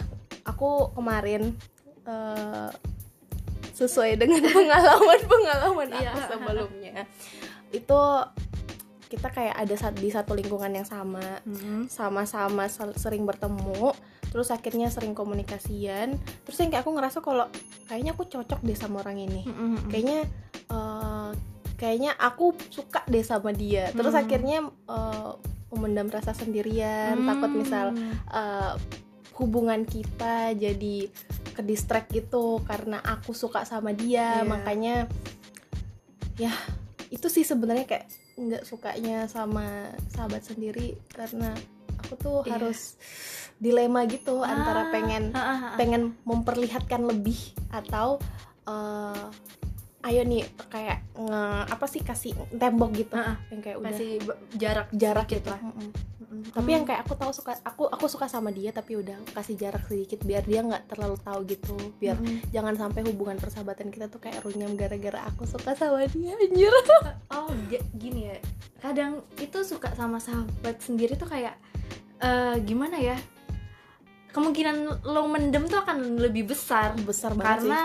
aku 0.42 0.90
kemarin 0.92 1.54
eh, 2.02 2.70
sesuai 3.72 4.14
dengan 4.14 4.42
pengalaman-pengalaman 4.48 5.88
aku 5.90 6.02
Iya. 6.02 6.12
sebelumnya 6.28 6.94
itu 7.70 8.00
kita 9.08 9.28
kayak 9.28 9.56
ada 9.58 9.74
di 9.92 10.08
satu 10.08 10.32
lingkungan 10.32 10.72
yang 10.72 10.84
sama 10.84 11.40
sama-sama 11.86 12.64
sel- 12.66 12.96
sering 12.96 13.22
bertemu 13.22 13.92
terus 14.28 14.48
akhirnya 14.48 14.88
sering 14.88 15.12
komunikasian 15.12 16.16
terus 16.42 16.56
yang 16.56 16.68
kayak 16.68 16.82
aku 16.82 16.92
ngerasa 16.92 17.20
kalau 17.20 17.44
kayaknya 17.86 18.12
aku 18.12 18.24
cocok 18.26 18.60
deh 18.60 18.72
sama 18.74 19.00
orang 19.00 19.20
ini 19.20 19.44
kayaknya 19.88 20.24
eh, 20.66 21.30
kayaknya 21.76 22.12
aku 22.14 22.56
suka 22.68 23.04
deh 23.04 23.20
sama 23.20 23.52
dia 23.52 23.92
terus 23.92 24.12
Hmm. 24.12 24.22
akhirnya 24.22 24.58
eh, 24.68 25.30
memendam 25.72 26.06
rasa 26.06 26.32
sendirian 26.32 27.24
takut 27.24 27.50
misal 27.50 27.96
eh, 28.28 28.72
hubungan 29.34 29.82
kita 29.82 30.52
jadi 30.52 31.08
ke 31.52 31.60
distract 31.60 32.08
gitu 32.08 32.60
karena 32.62 33.00
aku 33.00 33.32
suka 33.32 33.64
sama 33.64 33.92
dia 33.92 34.40
Iya. 34.40 34.46
makanya 34.46 34.96
ya 36.36 36.52
itu 37.08 37.28
sih 37.28 37.42
sebenarnya 37.42 37.84
kayak 37.84 38.06
nggak 38.34 38.64
sukanya 38.64 39.24
sama 39.26 39.92
sahabat 40.08 40.40
sendiri 40.42 40.96
karena 41.10 41.52
aku 41.98 42.12
tuh 42.16 42.38
Iya. 42.42 42.56
harus 42.56 42.96
dilema 43.58 44.04
gitu 44.04 44.40
Ah, 44.40 44.48
antara 44.50 44.88
pengen 44.88 45.30
Ah, 45.30 45.38
ah, 45.38 45.48
ah. 45.52 45.76
pengen 45.76 46.16
memperlihatkan 46.24 47.04
lebih 47.04 47.36
atau 47.68 48.16
eh, 48.62 49.24
ayo 50.02 50.22
nih 50.24 50.42
kayak 50.68 51.01
nge 51.22 51.42
apa 51.70 51.86
sih 51.86 52.00
kasih 52.00 52.32
tembok 52.52 52.90
gitu. 52.94 53.14
Ah. 53.14 53.38
yang 53.48 53.60
kayak 53.60 53.76
udah 53.78 53.86
masih 53.88 54.10
b- 54.20 54.38
jarak 54.54 54.88
jarak 54.90 55.26
gitu. 55.26 55.48
lah. 55.48 55.60
Mm-mm. 55.60 55.90
Mm-mm. 56.22 56.42
tapi 56.50 56.70
yang 56.72 56.82
kayak 56.82 57.04
aku 57.04 57.14
tahu 57.14 57.30
suka 57.30 57.52
aku 57.60 57.86
aku 57.86 58.06
suka 58.08 58.24
sama 58.24 58.48
dia 58.48 58.72
tapi 58.72 58.96
udah 58.96 59.14
kasih 59.30 59.54
jarak 59.54 59.84
sedikit 59.84 60.24
biar 60.24 60.42
dia 60.42 60.64
nggak 60.64 60.88
terlalu 60.88 61.16
tahu 61.20 61.40
gitu. 61.46 61.76
Biar 61.98 62.16
jangan 62.50 62.74
sampai 62.74 63.04
hubungan 63.04 63.36
persahabatan 63.36 63.88
kita 63.88 64.08
tuh 64.08 64.18
kayak 64.18 64.42
runyam 64.42 64.72
gara-gara 64.74 65.22
aku 65.28 65.44
suka 65.44 65.72
sama 65.74 66.04
dia 66.08 66.34
anjir. 66.34 66.72
Oh 67.32 67.48
gini 67.96 68.28
ya. 68.28 68.38
Kadang 68.80 69.22
itu 69.36 69.62
suka 69.62 69.92
sama 69.94 70.18
sahabat 70.18 70.80
sendiri 70.80 71.16
tuh 71.16 71.28
kayak 71.28 71.56
eh, 72.18 72.56
gimana 72.62 72.96
ya? 72.96 73.16
Kemungkinan 74.32 75.04
lo 75.04 75.28
mendem 75.28 75.68
tuh 75.68 75.80
akan 75.80 76.16
lebih 76.16 76.48
besar. 76.48 76.96
Besar 77.04 77.36
banget 77.36 77.68
karena 77.68 77.80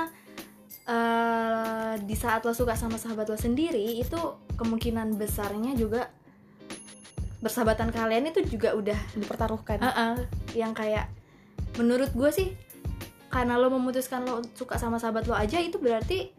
eh, 0.87 1.93
di 2.01 2.15
saat 2.15 2.41
lo 2.47 2.55
suka 2.55 2.73
sama 2.73 2.95
sahabat 2.95 3.27
lo 3.27 3.37
sendiri 3.37 3.99
itu 3.99 4.17
kemungkinan 4.55 5.19
besarnya 5.19 5.75
juga 5.75 6.09
persahabatan 7.37 7.93
kalian 7.93 8.33
itu 8.33 8.41
juga 8.49 8.73
udah 8.73 8.97
dipertaruhkan. 9.13 9.77
Heeh, 9.77 10.15
yang 10.57 10.73
kayak 10.73 11.05
menurut 11.77 12.09
gue 12.17 12.31
sih 12.33 12.49
karena 13.29 13.59
lo 13.59 13.69
memutuskan 13.69 14.25
lo 14.25 14.41
suka 14.57 14.81
sama 14.81 14.97
sahabat 14.97 15.29
lo 15.29 15.37
aja 15.37 15.61
itu 15.61 15.77
berarti 15.77 16.33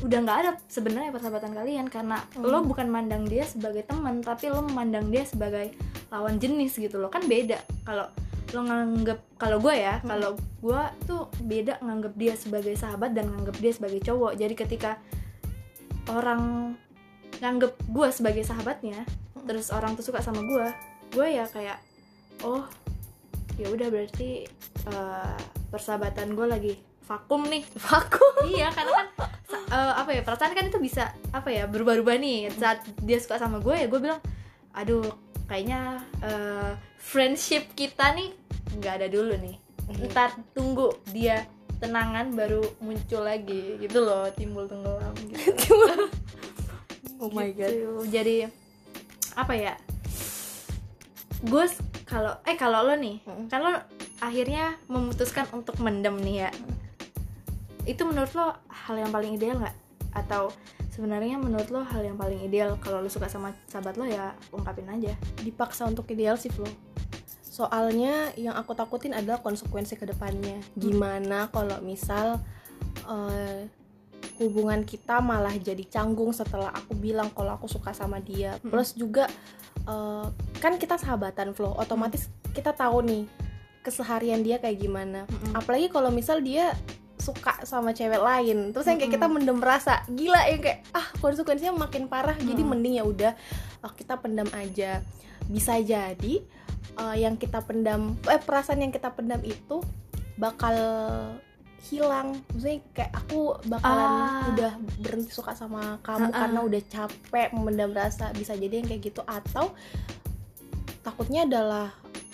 udah 0.00 0.18
nggak 0.20 0.38
ada 0.44 0.50
sebenarnya 0.68 1.14
persahabatan 1.14 1.56
kalian. 1.56 1.86
Karena 1.88 2.20
Hmm. 2.36 2.44
lo 2.44 2.60
bukan 2.66 2.90
mandang 2.92 3.24
dia 3.24 3.48
sebagai 3.48 3.86
teman 3.88 4.20
tapi 4.20 4.52
lo 4.52 4.60
memandang 4.60 5.08
dia 5.08 5.24
sebagai 5.24 5.72
lawan 6.12 6.36
jenis 6.36 6.76
gitu 6.76 7.00
loh. 7.00 7.08
Kan 7.08 7.24
beda. 7.24 7.62
Kalau 7.88 8.10
lo 8.50 8.60
nganggep 8.62 9.18
kalau 9.36 9.58
gue 9.58 9.74
ya 9.74 9.98
Hmm. 10.00 10.10
kalau 10.10 10.30
gue 10.36 10.82
tuh 11.04 11.22
beda 11.40 11.78
nganggep 11.80 12.14
dia 12.14 12.34
sebagai 12.34 12.74
sahabat 12.74 13.14
dan 13.14 13.30
nganggep 13.30 13.56
dia 13.56 13.72
sebagai 13.72 14.00
cowok 14.00 14.34
jadi 14.34 14.54
ketika 14.54 14.90
orang 16.08 16.74
nganggep 17.38 17.72
gue 17.86 18.08
sebagai 18.10 18.42
sahabatnya 18.42 19.06
Hmm. 19.34 19.46
terus 19.46 19.70
orang 19.70 19.94
tuh 19.94 20.02
suka 20.02 20.20
sama 20.20 20.42
gue 20.42 20.66
gue 21.10 21.26
ya 21.30 21.46
kayak 21.46 21.78
oh 22.42 22.66
ya 23.54 23.68
udah 23.68 23.88
berarti 23.88 24.44
eh, 24.86 25.36
persahabatan 25.68 26.32
gue 26.32 26.46
lagi 26.46 26.74
vakum 27.04 27.46
nih 27.46 27.62
vakum 27.86 28.34
iya 28.46 28.70
karena 28.70 28.92
kan 28.94 29.06
eh, 29.70 29.92
apa 29.96 30.10
ya 30.10 30.22
perasaan 30.22 30.54
kan 30.54 30.66
itu 30.66 30.78
bisa 30.78 31.10
apa 31.30 31.50
ya 31.50 31.66
berubah-ubah 31.66 32.16
nih 32.16 32.50
saat 32.52 32.82
dia 32.98 33.18
suka 33.18 33.38
sama 33.38 33.58
gue 33.58 33.74
ya 33.74 33.86
gue 33.86 34.00
bilang 34.00 34.20
aduh 34.72 35.06
kayaknya 35.46 35.98
eh, 36.22 36.72
friendship 37.00 37.72
kita 37.72 38.12
nih 38.12 38.30
nggak 38.76 38.94
ada 38.94 39.08
dulu 39.08 39.32
nih. 39.34 39.56
Ntar 40.06 40.36
tunggu 40.52 40.92
dia 41.08 41.48
tenangan 41.76 42.30
baru 42.30 42.60
muncul 42.78 43.24
lagi 43.24 43.80
gitu 43.80 43.98
loh 43.98 44.28
timbul 44.30 44.64
tenggelam 44.64 45.16
gitu. 45.26 45.74
Oh 47.18 47.28
my 47.28 47.52
god. 47.52 47.68
Gitu. 47.68 47.92
jadi 48.08 48.36
apa 49.34 49.52
ya? 49.52 49.74
Gue 51.42 51.64
s- 51.64 51.76
kalau 52.04 52.32
eh 52.44 52.56
kalau 52.56 52.80
lo 52.82 52.96
nih 52.96 53.20
Mm. 53.22 53.44
kan 53.46 53.60
lo 53.60 53.76
akhirnya 54.20 54.80
memutuskan 54.86 55.44
untuk 55.50 55.76
mendem 55.78 56.16
nih 56.16 56.36
ya. 56.38 56.50
Itu 57.84 58.04
menurut 58.04 58.32
lo 58.32 58.46
hal 58.66 58.96
yang 58.96 59.08
paling 59.08 59.36
ideal 59.36 59.56
nggak? 59.58 59.76
Atau 60.12 60.48
sebenarnya 60.90 61.36
menurut 61.36 61.68
lo 61.68 61.80
hal 61.82 62.00
yang 62.02 62.16
paling 62.16 62.40
ideal 62.40 62.76
kalau 62.76 63.00
lo 63.00 63.08
suka 63.08 63.28
sama 63.28 63.52
sahabat 63.66 63.96
lo 63.96 64.04
ya 64.04 64.32
ungkapin 64.48 64.88
aja. 64.88 65.12
Dipaksa 65.38 65.84
untuk 65.84 66.08
ideal 66.08 66.36
sih 66.36 66.48
Flo 66.48 66.68
soalnya 67.60 68.32
yang 68.40 68.56
aku 68.56 68.72
takutin 68.72 69.12
adalah 69.12 69.44
konsekuensi 69.44 70.00
ke 70.00 70.08
depannya 70.08 70.64
gimana 70.72 71.52
kalau 71.52 71.76
misal 71.84 72.40
eh, 73.04 73.68
hubungan 74.40 74.80
kita 74.88 75.20
malah 75.20 75.52
jadi 75.52 75.84
canggung 75.84 76.32
setelah 76.32 76.72
aku 76.72 76.96
bilang 76.96 77.28
kalau 77.36 77.52
aku 77.60 77.68
suka 77.68 77.92
sama 77.92 78.16
dia. 78.24 78.56
Plus 78.64 78.96
juga 78.96 79.28
eh, 79.84 80.26
kan 80.56 80.80
kita 80.80 80.96
sahabatan 80.96 81.52
Flo. 81.52 81.76
Otomatis 81.76 82.32
kita 82.56 82.72
tahu 82.72 83.04
nih 83.04 83.24
keseharian 83.84 84.40
dia 84.40 84.56
kayak 84.56 84.80
gimana. 84.80 85.28
Apalagi 85.52 85.92
kalau 85.92 86.08
misal 86.08 86.40
dia 86.40 86.72
suka 87.20 87.60
sama 87.68 87.92
cewek 87.92 88.16
lain. 88.16 88.72
Terus 88.72 88.88
yang 88.88 88.96
kayak 88.96 89.12
kita 89.20 89.26
mendem 89.28 89.60
rasa. 89.60 90.00
Gila 90.08 90.40
yang 90.48 90.64
kayak 90.64 90.88
ah 90.96 91.04
konsekuensinya 91.20 91.76
makin 91.76 92.08
parah. 92.08 92.36
Jadi 92.40 92.64
Mm. 92.64 92.68
mending 92.72 92.94
ya 92.96 93.04
udah 93.04 93.32
ah, 93.84 93.92
kita 93.92 94.16
pendam 94.16 94.48
aja. 94.56 95.04
Bisa 95.44 95.76
jadi 95.84 96.40
eh, 97.00 97.16
yang 97.18 97.34
kita 97.34 97.60
pendam 97.60 98.14
eh 98.24 98.36
perasaan 98.38 98.78
yang 98.78 98.92
kita 98.92 99.08
pendam 99.08 99.40
itu 99.42 99.80
bakal 100.36 100.76
hilang 101.80 102.36
maksudnya 102.46 102.80
kayak 102.92 103.12
aku 103.14 103.40
bakalan 103.64 104.10
Ah. 104.10 104.52
udah 104.52 104.72
berhenti 104.98 105.32
suka 105.32 105.52
sama 105.54 105.96
kamu 106.00 106.28
Ah-ah. 106.28 106.36
karena 106.38 106.60
udah 106.60 106.82
capek 106.86 107.48
memendam 107.50 107.90
rasa 107.90 108.28
bisa 108.32 108.52
jadi 108.52 108.78
yang 108.78 108.86
kayak 108.86 109.02
gitu 109.02 109.22
atau 109.22 109.72
takutnya 111.00 111.44
adalah 111.44 111.88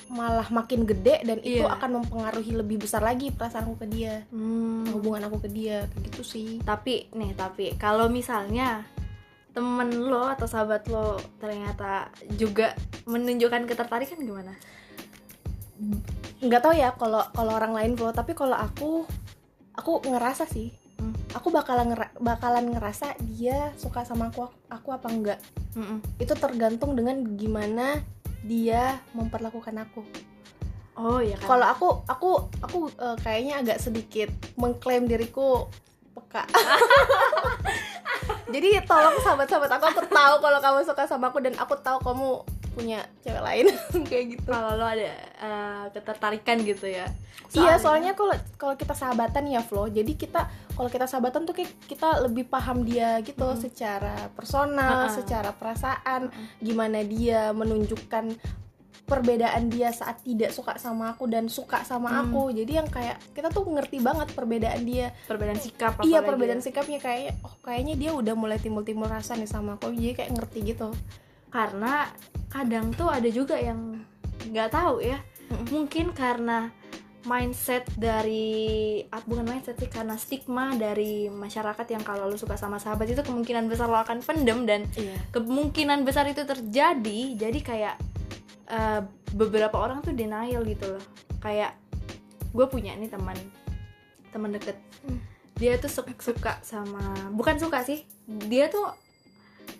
malah 0.09 0.47
makin 0.49 0.83
gede 0.85 1.19
dan 1.21 1.39
itu 1.41 1.63
Iya. 1.63 1.71
akan 1.73 1.91
mempengaruhi 1.97 2.55
lebih 2.55 2.79
besar 2.81 3.03
lagi 3.03 3.31
perasaanku 3.31 3.75
ke 3.77 3.87
dia 3.87 4.23
Hmm. 4.31 4.87
hubungan 4.89 5.27
aku 5.27 5.39
ke 5.41 5.49
dia 5.49 5.87
kayak 5.89 6.03
gitu 6.09 6.23
sih 6.23 6.49
tapi 6.63 7.11
nih 7.11 7.35
tapi 7.35 7.75
kalau 7.77 8.07
misalnya 8.09 8.87
temen 9.57 9.89
lo 10.05 10.29
atau 10.29 10.45
sahabat 10.45 10.85
lo 10.93 11.17
ternyata 11.41 12.13
juga 12.37 12.77
menunjukkan 13.09 13.65
ketertarikan 13.65 14.21
gimana? 14.21 14.53
Nggak 16.45 16.61
tahu 16.61 16.75
ya 16.77 16.93
kalau 16.93 17.25
kalau 17.33 17.53
orang 17.57 17.73
lain 17.73 17.97
bro 17.97 18.13
tapi 18.13 18.37
kalau 18.37 18.53
aku 18.53 19.09
aku 19.73 20.05
ngerasa 20.05 20.45
sih. 20.45 20.69
Hmm. 20.97 21.13
aku 21.37 21.53
bakalan 21.53 21.93
ngera- 21.93 22.17
bakalan 22.17 22.73
ngerasa 22.73 23.21
dia 23.21 23.69
suka 23.77 24.01
sama 24.09 24.33
aku 24.33 24.49
aku 24.73 24.97
apa 24.97 25.13
enggak 25.13 25.37
Mm-mm. 25.77 26.01
itu 26.17 26.33
tergantung 26.33 26.97
dengan 26.97 27.21
gimana 27.37 28.01
dia 28.41 28.97
memperlakukan 29.13 29.77
aku. 29.77 30.01
Oh 30.97 31.21
ya 31.21 31.37
kan? 31.37 31.53
Kalau 31.53 31.67
aku 31.69 31.89
aku 32.09 32.31
aku 32.65 32.79
eh, 32.97 33.17
kayaknya 33.21 33.61
agak 33.61 33.79
sedikit 33.85 34.33
mengklaim 34.57 35.05
diriku 35.05 35.69
peka 36.17 36.43
jadi 38.55 38.81
tolong 38.83 39.17
sahabat-sahabat 39.21 39.71
aku 39.77 39.85
aku 39.93 40.03
tahu 40.09 40.35
kalau 40.41 40.59
kamu 40.59 40.79
suka 40.83 41.05
sama 41.05 41.29
aku 41.29 41.43
dan 41.43 41.55
aku 41.59 41.75
tahu 41.79 41.99
kamu 42.01 42.29
punya 42.73 43.01
cewek 43.21 43.41
lain 43.41 43.67
kayak 44.09 44.25
gitu 44.37 44.49
kalau 44.49 44.77
lo 44.77 44.85
ada 44.85 45.13
eh, 45.17 45.85
ketertarikan 45.93 46.61
gitu 46.63 46.89
ya 46.89 47.09
Iya, 47.55 47.79
soalnya 47.79 48.13
kalau 48.13 48.35
kalau 48.59 48.75
kita 48.75 48.93
sahabatan 48.93 49.47
ya 49.47 49.63
Flo. 49.63 49.87
Jadi 49.87 50.19
kita 50.19 50.51
kalau 50.75 50.91
kita 50.91 51.07
sahabatan 51.07 51.47
tuh 51.47 51.55
kayak 51.55 51.73
kita 51.87 52.21
lebih 52.21 52.45
paham 52.45 52.83
dia 52.83 53.23
gitu 53.23 53.47
Mm-mm. 53.47 53.57
secara 53.57 54.29
personal, 54.35 55.07
Ha-ha. 55.07 55.15
secara 55.15 55.51
perasaan, 55.55 56.29
Ha-ha. 56.29 56.59
gimana 56.59 57.01
dia 57.01 57.55
menunjukkan 57.55 58.35
perbedaan 59.07 59.67
dia 59.67 59.89
saat 59.89 60.21
tidak 60.21 60.51
suka 60.51 60.75
sama 60.77 61.11
aku 61.11 61.25
dan 61.25 61.47
suka 61.47 61.81
sama 61.81 62.11
Hmm. 62.11 62.21
aku. 62.29 62.51
Jadi 62.51 62.73
yang 62.75 62.87
kayak 62.87 63.23
kita 63.31 63.49
tuh 63.49 63.63
ngerti 63.65 63.99
banget 63.99 64.29
perbedaan 64.31 64.83
dia. 64.83 65.15
perbedaan 65.25 65.57
sikap 65.57 66.03
iya, 66.03 66.21
perbedaan 66.21 66.59
ya. 66.59 66.65
sikapnya 66.65 66.99
kayak 66.99 67.39
oh 67.41 67.55
kayaknya 67.61 67.95
dia 67.97 68.11
udah 68.13 68.35
mulai 68.35 68.57
timbul-timbul 68.57 69.07
rasa 69.07 69.33
nih 69.33 69.47
sama 69.47 69.75
aku. 69.75 69.91
Jadi 69.91 70.13
kayak 70.15 70.33
ngerti 70.33 70.59
gitu. 70.67 70.91
karena 71.47 72.11
kadang 72.49 72.91
tuh 72.91 73.09
ada 73.09 73.25
juga 73.27 73.57
yang 73.57 74.03
nggak 74.45 74.69
tahu 74.69 75.01
ya 75.01 75.17
mungkin 75.71 76.13
karena 76.13 76.69
mindset 77.25 77.87
dari 77.97 78.45
ah, 79.09 79.19
bukan 79.21 79.43
mindset 79.45 79.75
sih 79.75 79.89
karena 79.89 80.15
stigma 80.15 80.75
dari 80.75 81.27
masyarakat 81.27 81.87
yang 81.89 82.03
kalau 82.03 82.27
lo 82.27 82.37
suka 82.37 82.55
sama 82.55 82.77
sahabat 82.77 83.09
itu 83.09 83.19
kemungkinan 83.21 83.67
besar 83.67 83.87
lo 83.87 83.97
akan 83.97 84.21
pendem 84.21 84.63
dan 84.63 84.85
Iya. 84.93 85.17
kemungkinan 85.33 86.03
besar 86.03 86.27
itu 86.27 86.43
terjadi 86.43 87.21
jadi 87.37 87.59
kayak 87.61 87.95
eh, 88.67 89.01
beberapa 89.33 89.77
orang 89.77 90.01
tuh 90.01 90.11
denial 90.11 90.63
gitu 90.63 90.87
loh 90.89 91.05
kayak 91.39 91.75
gue 92.49 92.67
punya 92.67 92.93
nih 92.93 93.07
teman 93.07 93.37
teman 94.29 94.51
deket 94.51 94.77
Hmm. 95.01 95.21
dia 95.55 95.77
tuh 95.77 95.89
su- 95.89 96.19
suka 96.19 96.59
sama 96.61 97.01
bukan 97.31 97.57
suka 97.57 97.81
sih 97.81 98.03
dia 98.45 98.67
tuh 98.67 98.85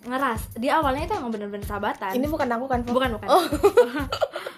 ngeras 0.03 0.55
dia 0.55 0.77
awalnya 0.77 1.05
itu 1.05 1.15
emang 1.15 1.31
bener-bener 1.31 1.63
sahabatan 1.63 2.11
ini 2.13 2.27
bukan 2.27 2.47
aku 2.49 2.67
kan 2.67 2.81
bukan 2.83 3.11
bukan 3.13 3.29
Oh. 3.29 3.45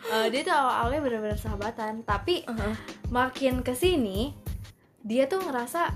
Eh, 0.08 0.26
dia 0.30 0.40
tuh 0.40 0.52
awalnya 0.52 1.00
bener-bener 1.00 1.36
sahabatan 1.36 2.00
tapi 2.02 2.40
Uh-huh. 2.42 2.72
makin 3.08 3.60
ke 3.60 3.72
sini 3.72 4.32
dia 4.98 5.24
tuh 5.24 5.38
ngerasa 5.38 5.92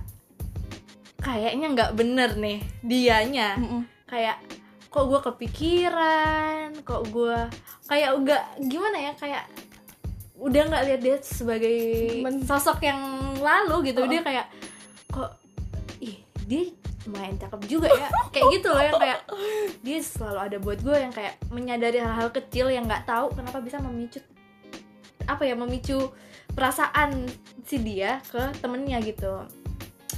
kayaknya 1.18 1.66
nggak 1.70 1.90
bener 1.94 2.30
nih 2.34 2.60
dianya 2.82 3.56
Mm-mm. 3.56 3.82
kayak 4.04 4.36
kok 4.86 5.06
gue 5.06 5.20
kepikiran 5.22 6.61
kok 6.82 7.02
gue 7.10 7.38
kayak 7.86 8.10
udah 8.18 8.40
gimana 8.58 8.98
ya 8.98 9.12
kayak 9.14 9.44
udah 10.42 10.62
nggak 10.66 10.84
lihat 10.90 11.00
dia 11.00 11.16
sebagai 11.22 11.78
Men- 12.26 12.42
sosok 12.42 12.82
yang 12.82 12.98
lalu 13.38 13.94
gitu. 13.94 14.02
Oh. 14.02 14.10
dia 14.10 14.22
kayak 14.26 14.46
kok 15.06 15.38
ih 16.02 16.18
dia 16.50 16.66
main 17.06 17.34
cakep 17.38 17.60
juga 17.66 17.90
ya? 17.90 18.10
Kayak 18.34 18.46
gitu 18.58 18.68
loh 18.70 18.82
yang 18.82 18.98
kayak 18.98 19.20
dia 19.82 19.98
selalu 20.02 20.38
ada 20.38 20.56
buat 20.58 20.78
gue 20.82 20.96
yang 20.98 21.12
kayak 21.14 21.34
menyadari 21.50 21.98
hal-hal 22.02 22.30
kecil 22.34 22.70
yang 22.70 22.86
nggak 22.86 23.06
tahu 23.06 23.30
kenapa 23.34 23.58
bisa 23.62 23.78
memicu 23.82 24.22
apa 25.26 25.46
ya 25.46 25.54
memicu 25.54 26.10
perasaan 26.52 27.30
si 27.62 27.78
dia 27.78 28.18
ke 28.26 28.42
temennya 28.58 28.98
gitu. 29.02 29.46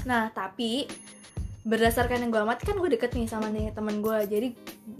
Nah 0.08 0.32
tapi 0.32 0.88
berdasarkan 1.64 2.20
yang 2.20 2.30
gue 2.30 2.44
amati 2.44 2.68
kan 2.68 2.76
gue 2.76 2.92
deket 2.92 3.16
nih 3.16 3.24
sama 3.24 3.48
nih 3.48 3.72
temen 3.72 4.04
gue 4.04 4.18
jadi 4.28 4.48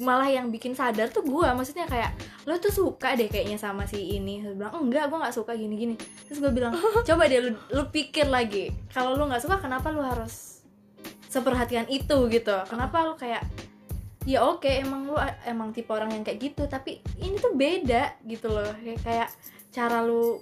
malah 0.01 0.33
yang 0.33 0.49
bikin 0.49 0.73
sadar 0.73 1.13
tuh 1.13 1.21
gue 1.21 1.45
maksudnya 1.53 1.85
kayak 1.85 2.17
lo 2.49 2.57
tuh 2.57 2.73
suka 2.73 3.13
deh 3.21 3.29
kayaknya 3.29 3.61
sama 3.61 3.85
si 3.85 4.17
ini. 4.17 4.41
Terus 4.41 4.57
bilang 4.57 4.73
enggak 4.81 5.13
gue 5.13 5.19
nggak 5.21 5.37
suka 5.37 5.53
gini 5.53 5.75
gini 5.77 5.95
terus 6.25 6.41
gue 6.41 6.53
bilang 6.53 6.73
coba 7.09 7.23
deh 7.29 7.41
lu, 7.45 7.51
lu 7.69 7.85
pikir 7.93 8.33
lagi. 8.33 8.73
Kalau 8.89 9.13
lu 9.13 9.29
nggak 9.29 9.45
suka 9.45 9.61
kenapa 9.61 9.93
lu 9.93 10.01
harus 10.01 10.65
seperhatian 11.29 11.85
itu? 11.93 12.17
Gitu. 12.33 12.57
Kenapa 12.65 13.13
lu 13.13 13.15
kayak 13.21 13.45
ya 14.25 14.41
oke 14.41 14.65
emang 14.65 15.05
lu 15.05 15.21
emang 15.45 15.69
tipe 15.77 15.93
orang 15.93 16.17
yang 16.17 16.25
kayak 16.25 16.41
gitu 16.41 16.65
tapi 16.65 17.05
ini 17.21 17.37
tuh 17.37 17.53
beda. 17.53 18.25
Gitu 18.25 18.49
loh. 18.49 18.73
Kayak 18.81 19.01
kayak 19.05 19.29
cara 19.69 20.01
lu 20.01 20.41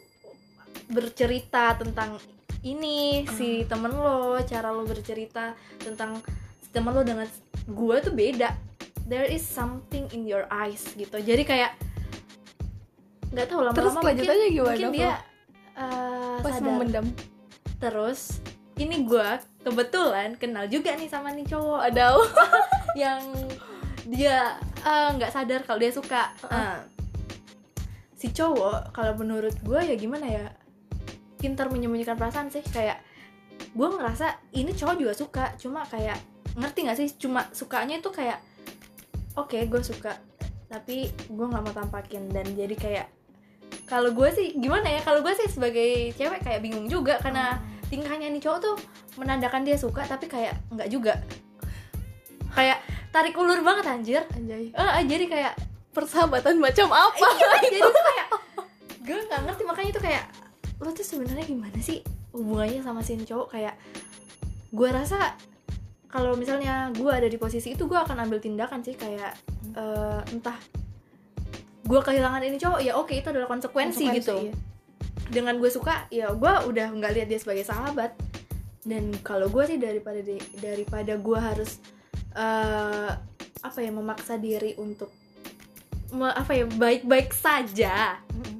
bercerita 0.86 1.74
tentang 1.74 2.14
ini 2.62 3.26
si 3.34 3.66
temen 3.66 3.90
lo 3.90 4.38
cara 4.42 4.70
lo 4.70 4.86
bercerita 4.86 5.52
tentang 5.76 6.22
si 6.58 6.70
temen 6.70 6.90
lo 6.90 7.02
dengan 7.02 7.26
gue 7.64 7.96
tuh 7.98 8.12
beda. 8.12 8.54
There 9.02 9.26
is 9.26 9.42
something 9.42 10.06
in 10.14 10.24
your 10.24 10.46
eyes 10.46 10.86
gitu. 10.94 11.18
Jadi 11.18 11.42
kayak 11.42 11.74
nggak 13.32 13.46
tahu 13.48 13.60
lama-lama 13.60 13.78
Terus 13.78 13.94
mungkin- 13.96 14.28
aja 14.28 14.46
gimana, 14.46 14.68
mungkin 14.70 14.88
dia 14.92 15.12
uh, 15.74 16.38
pas 16.38 16.54
sadar. 16.54 16.66
memendam. 16.68 17.06
Terus 17.76 18.20
ini 18.78 19.02
gue 19.02 19.28
kebetulan 19.62 20.38
kenal 20.38 20.66
juga 20.66 20.94
nih 20.94 21.10
sama 21.10 21.34
nih 21.34 21.44
cowok 21.44 21.80
ada 21.82 22.14
yang 23.02 23.22
dia 24.06 24.54
eh, 24.82 25.08
nggak 25.14 25.30
sadar 25.30 25.66
kalau 25.66 25.78
dia 25.78 25.90
suka. 25.90 26.30
Eh, 26.46 26.78
si 28.14 28.30
cowok 28.30 28.94
kalau 28.94 29.18
menurut 29.18 29.54
gue 29.60 29.80
ya 29.82 29.98
gimana 29.98 30.26
ya 30.30 30.46
pintar 31.42 31.66
menyembunyikan 31.68 32.14
perasaan 32.14 32.54
sih 32.54 32.62
kayak 32.62 33.02
gue 33.74 33.88
ngerasa 33.90 34.54
ini 34.54 34.70
cowok 34.70 34.96
juga 34.96 35.12
suka 35.18 35.44
cuma 35.58 35.82
kayak 35.90 36.16
ngerti 36.54 36.78
nggak 36.86 36.98
sih 36.98 37.08
cuma 37.18 37.50
sukanya 37.50 37.98
itu 37.98 38.14
kayak 38.14 38.38
oke 39.34 39.58
gue 39.58 39.82
suka 39.82 40.14
tapi 40.70 41.10
gue 41.10 41.46
nggak 41.50 41.62
mau 41.66 41.74
tampakin 41.74 42.30
dan 42.30 42.46
jadi 42.54 42.74
kayak 42.78 43.06
kalau 43.90 44.14
gue 44.14 44.28
sih 44.32 44.56
gimana 44.56 44.88
ya 44.88 45.00
kalau 45.04 45.20
gue 45.20 45.32
sih 45.36 45.48
sebagai 45.50 46.16
cewek 46.16 46.40
kayak 46.40 46.64
bingung 46.64 46.88
juga 46.88 47.20
karena 47.20 47.60
tingkahnya 47.92 48.32
nih 48.32 48.40
cowok 48.40 48.58
tuh 48.64 48.76
menandakan 49.20 49.68
dia 49.68 49.76
suka 49.76 50.08
tapi 50.08 50.24
kayak 50.24 50.56
nggak 50.72 50.88
juga. 50.88 51.20
Kayak 52.56 52.80
tarik 53.12 53.36
ulur 53.36 53.60
banget 53.60 53.84
anjir. 53.84 54.24
Anjay. 54.32 54.72
Eh 54.72 55.02
jadi 55.04 55.24
kayak 55.28 55.54
persahabatan 55.92 56.56
macam 56.56 56.88
apa? 56.88 57.28
Iya 57.36 57.56
jadi 57.68 57.78
tuh 57.84 58.04
kayak 58.08 58.26
gue 59.06 59.18
nggak 59.28 59.40
ngerti 59.44 59.62
makanya 59.68 59.90
tuh 59.92 60.04
kayak 60.08 60.24
lo 60.82 60.90
tuh 60.90 61.06
sebenarnya 61.06 61.46
gimana 61.46 61.78
sih 61.78 62.02
hubungannya 62.34 62.82
sama 62.82 63.06
si 63.06 63.14
cowok 63.14 63.54
kayak 63.54 63.78
gue 64.72 64.88
rasa 64.90 65.38
kalau 66.10 66.36
misalnya 66.36 66.92
gue 66.92 67.08
ada 67.08 67.24
di 67.24 67.38
posisi 67.40 67.72
itu 67.72 67.88
gue 67.88 67.96
akan 67.96 68.28
ambil 68.28 68.42
tindakan 68.42 68.84
sih 68.84 68.98
kayak 68.98 69.32
eh, 69.78 70.20
entah 70.34 70.58
gue 71.82 72.00
kehilangan 72.02 72.42
ini 72.42 72.58
cowok 72.58 72.80
ya 72.82 72.92
oke 72.98 73.12
itu 73.14 73.28
adalah 73.30 73.48
konsekuensi, 73.50 74.04
gitu 74.16 74.50
iya. 74.50 74.54
dengan 75.30 75.58
gue 75.58 75.70
suka 75.70 76.06
ya 76.10 76.30
gue 76.34 76.52
udah 76.68 76.86
nggak 76.94 77.12
lihat 77.14 77.28
dia 77.30 77.40
sebagai 77.40 77.64
sahabat 77.66 78.14
dan 78.82 79.14
kalau 79.22 79.46
gue 79.46 79.64
sih 79.66 79.78
daripada 79.78 80.18
di- 80.18 80.50
daripada 80.58 81.14
gue 81.14 81.38
harus 81.38 81.78
eh, 82.34 83.10
apa 83.62 83.78
ya 83.78 83.90
memaksa 83.94 84.34
diri 84.38 84.74
untuk 84.78 85.10
me- 86.10 86.34
apa 86.34 86.52
ya 86.54 86.66
baik-baik 86.66 87.30
saja 87.32 88.18
Mm-mm. 88.30 88.51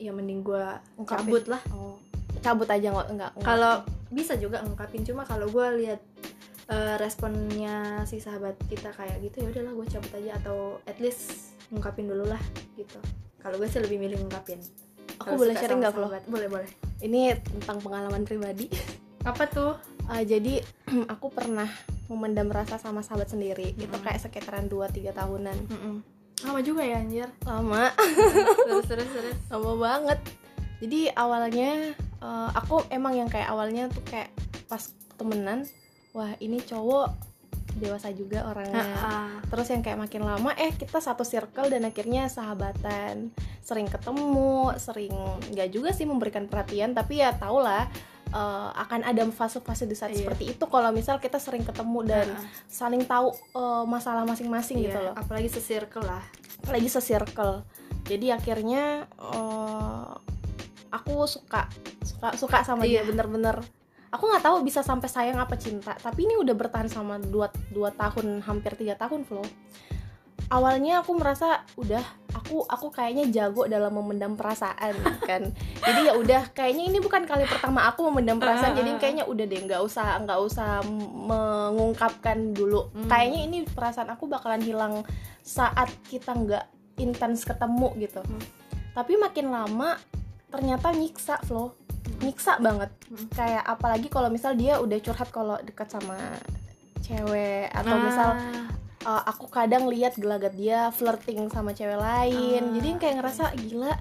Ya 0.00 0.10
mending 0.16 0.40
gue 0.40 0.64
cabut 1.04 1.44
lah. 1.46 1.60
Oh. 1.76 2.00
Cabut 2.40 2.66
aja 2.72 2.88
nggak 2.88 3.08
enggak 3.12 3.32
kalau 3.44 3.84
bisa 4.08 4.34
juga 4.40 4.64
ngungkapin 4.64 5.04
cuma 5.04 5.28
kalau 5.28 5.46
gue 5.52 5.66
lihat 5.84 6.00
eh, 6.72 6.96
responnya 6.96 8.02
si 8.08 8.16
sahabat 8.18 8.56
kita 8.66 8.90
kayak 8.96 9.20
gitu 9.20 9.44
ya 9.44 9.48
udahlah 9.52 9.72
gue 9.76 9.86
cabut 9.92 10.12
aja 10.16 10.30
atau 10.40 10.80
at 10.88 10.96
least 10.98 11.52
ngungkapin 11.70 12.08
dulu 12.08 12.24
lah 12.26 12.40
gitu. 12.74 12.98
Kalau 13.40 13.56
gue 13.60 13.68
sih 13.68 13.80
lebih 13.80 14.00
milih 14.00 14.18
ngungkapin. 14.24 14.58
Aku 15.20 15.36
boleh 15.36 15.52
sharing 15.52 15.84
nggak 15.84 15.94
sahabat. 15.94 16.22
boleh 16.26 16.48
boleh. 16.48 16.70
Ini 17.04 17.36
tentang 17.44 17.78
pengalaman 17.84 18.24
pribadi. 18.24 18.72
Apa 19.30 19.44
tuh? 19.46 19.76
Ah, 20.08 20.24
jadi 20.24 20.64
aku 21.12 21.28
pernah 21.28 21.68
memendam 22.10 22.50
rasa 22.50 22.82
sama 22.82 23.06
sahabat 23.06 23.30
sendiri 23.30 23.78
itu 23.78 23.86
Mm-mm. 23.86 24.02
kayak 24.02 24.18
sekitaran 24.18 24.66
2-3 24.66 25.14
tahunan 25.14 25.56
lama 26.46 26.60
juga 26.64 26.82
ya 26.84 27.00
anjir? 27.00 27.28
Lama. 27.44 27.92
Terus 28.66 28.84
terus 28.88 29.08
terus. 29.10 29.36
Lama 29.52 29.72
banget. 29.76 30.18
Jadi 30.80 31.00
awalnya 31.12 31.92
eh, 31.98 32.50
aku 32.56 32.88
emang 32.88 33.16
yang 33.16 33.28
kayak 33.28 33.48
awalnya 33.52 33.88
tuh 33.92 34.04
kayak 34.08 34.32
pas 34.70 34.80
temenan 35.20 35.68
wah 36.16 36.32
ini 36.40 36.58
cowok 36.64 37.30
dewasa 37.78 38.10
juga 38.10 38.50
orangnya. 38.50 38.82
Ah, 38.98 39.30
terus 39.46 39.70
yang 39.70 39.82
kayak 39.84 40.00
makin 40.00 40.26
lama 40.26 40.50
eh 40.58 40.74
kita 40.74 40.98
satu 40.98 41.22
circle 41.22 41.70
dan 41.70 41.86
akhirnya 41.86 42.26
sahabatan. 42.26 43.30
Sering 43.62 43.86
ketemu 43.86 44.74
sering 44.80 45.14
nggak 45.54 45.70
juga 45.70 45.94
sih 45.94 46.08
memberikan 46.08 46.50
perhatian 46.50 46.96
tapi 46.96 47.22
ya 47.22 47.30
tau 47.36 47.62
lah 47.62 47.86
eh, 48.30 48.70
akan 48.74 49.00
ada 49.02 49.22
fase-fase 49.28 49.84
di 49.84 49.94
saat 49.94 50.10
Iya. 50.10 50.24
seperti 50.24 50.44
itu 50.54 50.64
kalau 50.64 50.90
misal 50.90 51.18
kita 51.18 51.36
sering 51.36 51.62
ketemu 51.62 51.98
dan 52.06 52.26
ah, 52.30 52.42
saling 52.66 53.02
tahu 53.04 53.30
eh, 53.34 53.84
masalah 53.84 54.22
masing-masing 54.24 54.78
iya, 54.78 54.86
gitu 54.90 54.98
loh. 55.02 55.14
apalagi 55.14 55.48
se-circle 55.48 56.02
lah. 56.02 56.22
Lagi 56.66 56.88
se-circle. 56.88 57.62
Jadi 58.06 58.26
akhirnya 58.30 59.06
eh, 59.10 60.10
aku 60.90 61.26
suka 61.26 61.70
suka 62.02 62.28
suka 62.34 62.58
sama 62.62 62.86
dia 62.86 63.02
Iya. 63.02 63.10
bener-bener. 63.10 63.58
Aku 64.10 64.26
nggak 64.26 64.42
tahu 64.42 64.66
bisa 64.66 64.82
sampai 64.82 65.06
sayang 65.06 65.38
apa 65.38 65.54
cinta 65.54 65.94
tapi 65.94 66.26
ini 66.26 66.34
udah 66.34 66.50
bertahan 66.50 66.90
sama 66.90 67.22
dua, 67.22 67.46
dua 67.70 67.94
tahun 67.94 68.42
hampir 68.42 68.74
tiga 68.74 68.98
tahun 68.98 69.22
Flo 69.22 69.46
awalnya 70.50 71.00
aku 71.00 71.14
merasa 71.14 71.62
udah 71.78 72.02
aku 72.34 72.66
aku 72.66 72.90
kayaknya 72.90 73.30
jago 73.30 73.70
dalam 73.70 73.94
memendam 73.94 74.34
perasaan 74.34 74.98
kan. 75.22 75.46
Jadi 75.78 76.00
ya 76.10 76.14
udah 76.18 76.50
kayaknya 76.50 76.90
ini 76.90 76.98
bukan 76.98 77.22
kali 77.22 77.46
pertama 77.46 77.86
aku 77.86 78.10
memendam 78.10 78.42
perasaan 78.42 78.74
jadi 78.74 78.98
kayaknya 78.98 79.24
udah 79.30 79.46
deh 79.46 79.60
nggak 79.62 79.82
usah 79.82 80.18
nggak 80.26 80.40
usah 80.42 80.82
mengungkapkan 81.30 82.50
dulu. 82.50 82.90
Hmm. 82.90 83.06
kayaknya 83.06 83.40
ini 83.46 83.58
perasaan 83.62 84.10
aku 84.10 84.26
bakalan 84.26 84.62
hilang 84.62 85.06
saat 85.46 85.88
kita 86.10 86.34
nggak 86.34 86.66
intens 86.98 87.46
ketemu 87.46 87.88
gitu. 88.02 88.20
Hmm. 88.20 88.42
tapi 88.90 89.14
makin 89.14 89.54
lama 89.54 89.96
ternyata 90.50 90.90
nyiksa 90.90 91.38
Flo. 91.46 91.78
Nyiksa 92.26 92.58
banget. 92.58 92.90
Hmm. 93.06 93.30
kayak 93.30 93.62
apalagi 93.62 94.10
kalau 94.10 94.26
misal 94.26 94.58
dia 94.58 94.82
udah 94.82 94.98
curhat 94.98 95.30
kalau 95.30 95.56
dekat 95.62 95.86
sama 95.86 96.18
cewek 97.00 97.70
atau 97.70 97.96
misal 98.02 98.28
uh, 99.04 99.22
aku 99.24 99.48
kadang 99.48 99.88
lihat 99.88 100.16
gelagat 100.16 100.56
dia 100.56 100.92
flirting 100.92 101.48
sama 101.48 101.72
cewek 101.72 101.96
lain. 101.96 102.62
Ah, 102.62 102.72
jadi 102.76 102.88
kayak 103.00 103.14
ngerasa 103.20 103.44
gila 103.56 103.94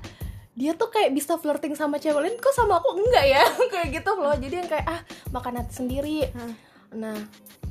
dia 0.60 0.76
tuh 0.76 0.92
kayak 0.92 1.16
bisa 1.16 1.40
flirting 1.40 1.72
sama 1.78 2.02
cewek 2.04 2.20
lain 2.20 2.36
kok 2.36 2.52
sama 2.52 2.84
aku 2.84 3.00
enggak 3.00 3.26
ya? 3.32 3.44
Kayak 3.72 3.88
gitu 3.96 4.12
loh. 4.20 4.36
Jadi 4.36 4.56
yang 4.60 4.68
kayak 4.68 4.86
ah 4.92 5.02
makan 5.32 5.64
hati 5.64 5.74
sendiri. 5.80 6.28
Hmm. 6.36 6.54
nah 6.90 7.16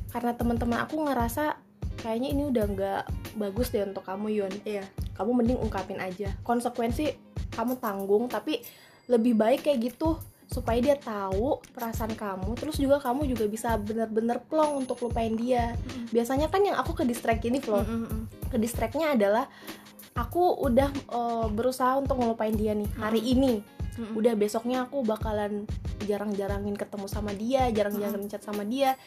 karena 0.09 0.33
teman-teman 0.33 0.79
aku 0.87 1.05
ngerasa 1.05 1.59
kayaknya 2.01 2.33
ini 2.33 2.43
udah 2.49 2.65
nggak 2.65 3.03
bagus 3.37 3.69
deh 3.69 3.85
untuk 3.85 4.01
kamu 4.01 4.41
Yun. 4.41 4.53
Iya. 4.65 4.89
Kamu 5.13 5.31
mending 5.37 5.61
ungkapin 5.61 6.01
aja. 6.01 6.33
Konsekuensi 6.41 7.13
kamu 7.53 7.77
tanggung 7.77 8.25
tapi 8.25 8.63
lebih 9.05 9.37
baik 9.37 9.69
kayak 9.69 9.93
gitu 9.93 10.17
supaya 10.49 10.81
dia 10.81 10.97
tahu 10.97 11.61
perasaan 11.69 12.11
kamu 12.11 12.57
terus 12.57 12.75
juga 12.75 12.97
kamu 12.97 13.29
juga 13.29 13.45
bisa 13.45 13.77
bener-bener 13.77 14.41
plong 14.41 14.81
untuk 14.81 14.97
lupain 14.99 15.31
dia 15.31 15.77
Mm. 15.77 16.09
biasanya 16.09 16.47
kan 16.47 16.61
yang 16.61 16.73
aku 16.73 16.91
ke 16.93 17.03
distract 17.03 17.43
ini 17.43 17.57
Flo 17.57 17.85
ke 18.45 18.57
distractnya 18.57 19.13
adalah 19.13 19.45
aku 20.11 20.41
udah 20.59 20.89
eh, 20.89 21.47
berusaha 21.47 21.95
untuk 21.95 22.17
ngelupain 22.17 22.51
dia 22.51 22.73
nih 22.73 22.89
hari 22.95 23.21
ini 23.23 23.61
Mm-mm. 23.93 24.15
udah 24.15 24.33
besoknya 24.33 24.83
aku 24.83 25.03
bakalan 25.03 25.69
jarang-jarangin 26.01 26.73
ketemu 26.73 27.05
sama 27.05 27.29
dia 27.31 27.69
jarang-jarangin 27.69 28.25
chat 28.27 28.41
sama 28.41 28.63
dia 28.63 28.97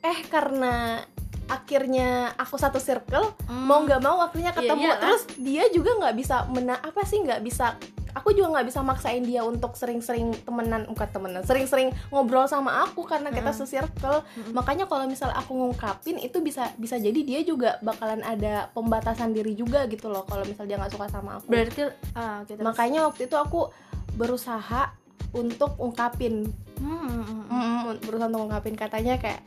eh 0.00 0.18
karena 0.26 1.00
akhirnya 1.46 2.08
aku 2.34 2.56
satu 2.56 2.76
circle 2.76 3.32
Hmm. 3.44 3.64
mau 3.64 3.80
nggak 3.80 4.00
mau 4.00 4.20
akhirnya 4.20 4.50
Iya, 4.50 4.58
ketemu 4.62 4.82
iyalah. 4.84 5.00
terus 5.00 5.22
dia 5.36 5.64
juga 5.68 5.90
nggak 5.96 6.14
bisa 6.16 6.36
mena 6.46 6.76
apa 6.76 7.02
sih 7.02 7.18
nggak 7.18 7.40
bisa 7.40 7.76
aku 8.12 8.32
juga 8.32 8.58
nggak 8.58 8.66
bisa 8.68 8.80
maksain 8.84 9.24
dia 9.24 9.42
untuk 9.42 9.72
sering-sering 9.74 10.32
temenan 10.44 10.84
bukan 10.88 11.08
temenan 11.08 11.42
sering-sering 11.42 11.90
ngobrol 12.12 12.44
sama 12.44 12.84
aku 12.84 13.04
karena 13.04 13.32
kita 13.32 13.50
Mm-mm. 13.52 13.64
se-circle 13.64 14.22
Mm-mm. 14.22 14.52
makanya 14.52 14.84
kalau 14.84 15.08
misal 15.08 15.32
aku 15.32 15.52
ngungkapin 15.56 16.20
itu 16.20 16.38
bisa 16.40 16.72
bisa 16.76 17.00
jadi 17.00 17.20
dia 17.24 17.40
juga 17.42 17.80
bakalan 17.80 18.20
ada 18.22 18.68
pembatasan 18.72 19.32
diri 19.32 19.56
juga 19.56 19.88
gitu 19.88 20.12
loh 20.12 20.24
kalau 20.28 20.44
misal 20.44 20.68
dia 20.68 20.76
nggak 20.76 20.92
suka 20.92 21.08
sama 21.08 21.40
aku 21.40 21.48
berarti 21.48 21.88
ah 22.12 22.44
oke, 22.44 22.52
terus. 22.52 22.64
makanya 22.64 23.00
waktu 23.08 23.26
itu 23.26 23.36
aku 23.36 23.72
berusaha 24.14 24.92
untuk 25.32 25.76
ungkapin 25.80 26.48
Hmm, 26.82 26.98
hmm, 26.98 27.24
hmm. 27.46 27.46
Mm, 27.46 28.02
berusaha 28.02 28.26
untuk 28.26 28.50
ungkapin 28.50 28.74
katanya 28.74 29.14
kayak 29.14 29.38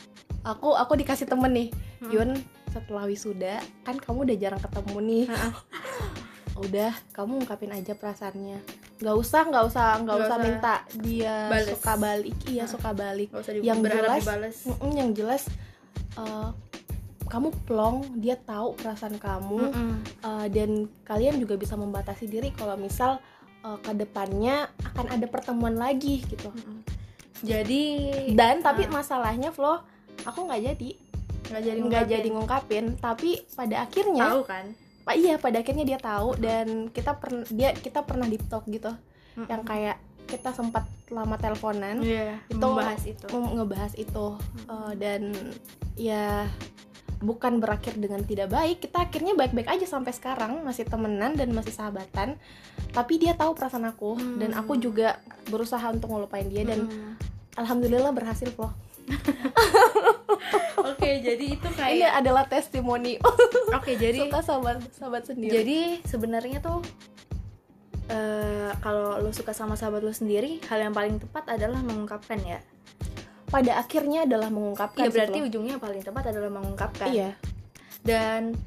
aku 0.48 0.72
aku 0.72 0.96
dikasih 0.96 1.28
temen 1.28 1.52
nih 1.52 1.70
Hmm. 1.96 2.12
Yun 2.12 2.30
setelah 2.70 3.08
wisuda 3.08 3.64
kan 3.88 3.96
kamu 3.96 4.28
udah 4.28 4.38
jarang 4.38 4.62
ketemu 4.62 4.96
nih. 5.02 5.26
udah 6.58 6.92
kamu 7.12 7.44
ungkapin 7.44 7.70
aja 7.70 7.94
perasaannya 7.94 8.60
nggak 8.96 9.12
usah 9.14 9.42
nggak 9.46 9.64
usah 9.66 9.88
nggak 10.00 10.18
usah 10.18 10.28
usah 10.30 10.38
minta 10.40 10.74
dia 10.98 11.36
bales. 11.48 11.68
suka 11.70 11.94
balik 11.96 12.36
iya 12.46 12.64
Nah. 12.64 12.70
suka 12.70 12.90
balik 12.92 13.30
Yang 13.60 13.80
jelas- 13.86 14.24
dibales. 14.24 14.58
Mm-mm, 14.64 14.92
yang 14.94 15.10
jelas 15.12 15.44
eh, 16.16 16.50
kamu 17.26 17.50
plong 17.66 17.98
dia 18.16 18.38
tahu 18.38 18.72
perasaan 18.74 19.18
kamu 19.18 19.60
Mm-mm. 19.68 19.92
eh, 20.22 20.48
dan 20.50 20.70
kalian 21.04 21.36
juga 21.38 21.56
bisa 21.56 21.76
membatasi 21.76 22.26
diri 22.26 22.50
kalau 22.50 22.76
misal 22.76 23.20
eh, 23.60 23.78
ke 23.78 23.92
depannya 23.94 24.66
akan 24.86 25.12
ada 25.12 25.28
pertemuan 25.28 25.76
lagi 25.76 26.24
gitu 26.24 26.48
Mm-mm. 26.48 26.80
jadi 27.42 27.84
dan 28.32 28.62
tapi 28.62 28.86
Ah. 28.86 28.96
masalahnya 28.96 29.52
Flo 29.52 29.84
aku 30.24 30.40
nggak 30.42 30.62
jadi 30.66 30.90
nggak 31.46 31.62
jadi 31.64 31.80
nggak 31.84 32.06
jadi 32.10 32.28
ngungkapin 32.32 32.86
tapi 32.96 33.38
pada 33.52 33.84
akhirnya 33.84 34.24
tahu 34.26 34.44
kan 34.46 34.66
Pak 35.06 35.16
iya 35.16 35.38
pada 35.38 35.62
akhirnya 35.62 35.86
dia 35.86 35.96
tahu 35.96 36.34
dan 36.36 36.90
kita 36.90 37.16
pernah 37.16 37.46
dia 37.48 37.72
kita 37.72 38.02
pernah 38.02 38.26
deep 38.26 38.44
talk 38.46 38.66
gitu. 38.66 38.90
Mm-mm. 39.36 39.46
yang 39.46 39.62
kayak 39.62 39.98
kita 40.26 40.50
sempat 40.50 40.88
lama 41.08 41.36
teleponan 41.36 42.00
Iya, 42.02 42.40
itu 42.48 42.58
membahas 42.58 43.04
itu. 43.04 43.26
ngebahas 43.30 43.94
itu. 43.94 44.26
Eh, 44.66 44.92
dan 44.98 45.22
ya 45.94 46.48
bukan 47.20 47.60
berakhir 47.60 47.96
dengan 47.96 48.22
tidak 48.22 48.50
baik 48.50 48.82
kita 48.82 49.06
akhirnya 49.06 49.36
baik-baik 49.36 49.70
aja 49.70 49.86
sampai 49.86 50.12
sekarang. 50.12 50.64
Masih 50.64 50.84
temenan 50.84 51.36
dan 51.36 51.52
masih 51.52 51.70
sahabatan 51.70 52.40
tapi 52.90 53.20
dia 53.20 53.36
tahu 53.36 53.54
perasaan 53.54 53.86
aku. 53.86 54.16
Hmm. 54.16 54.40
dan 54.40 54.52
aku 54.52 54.76
juga 54.76 55.20
berusaha 55.46 55.84
untuk 55.88 56.10
ngelupain 56.10 56.48
dia 56.48 56.64
dan 56.64 56.88
Mm. 56.88 57.14
alhamdulillah 57.56 58.12
berhasil 58.12 58.50
loh 58.56 58.72
oke 60.90 61.10
jadi 61.22 61.46
itu 61.58 61.68
ini 61.68 61.78
kayak 61.78 62.12
adalah 62.22 62.44
testimoni. 62.50 63.22
Oke 63.74 63.98
jadi 63.98 64.26
suka 64.26 64.42
sahabat 64.42 64.78
sahabat 64.96 65.24
sendiri. 65.30 65.54
Jadi 65.54 65.80
sebenarnya 66.06 66.58
tuh 66.62 66.82
eh, 68.10 68.72
kalau 68.82 69.22
lu 69.22 69.32
suka 69.34 69.54
sama 69.54 69.78
sahabat 69.78 70.02
lu 70.02 70.14
sendiri 70.14 70.62
hal 70.70 70.90
yang 70.90 70.94
paling 70.94 71.22
tepat 71.22 71.46
adalah 71.50 71.82
mengungkapkan 71.86 72.40
ya. 72.42 72.60
Pada 73.46 73.78
akhirnya 73.78 74.26
adalah 74.26 74.50
mengungkapkan 74.50 75.06
iya 75.06 75.14
berarti 75.14 75.40
Flo. 75.40 75.48
ujungnya 75.48 75.76
paling 75.78 76.02
tepat 76.02 76.34
adalah 76.34 76.52
mengungkapkan. 76.52 77.10
Iya. 77.14 77.32
Dan 78.02 78.58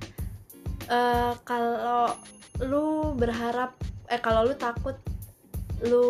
eh, 0.87 1.33
kalau 1.43 2.15
lu 2.63 3.15
berharap 3.15 3.75
eh 4.09 4.19
kalau 4.19 4.47
lu 4.49 4.55
takut 4.57 4.97
lu 5.87 6.07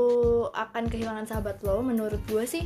akan 0.56 0.88
kehilangan 0.88 1.28
sahabat 1.28 1.60
lo 1.60 1.84
menurut 1.84 2.20
gue 2.24 2.44
sih 2.48 2.64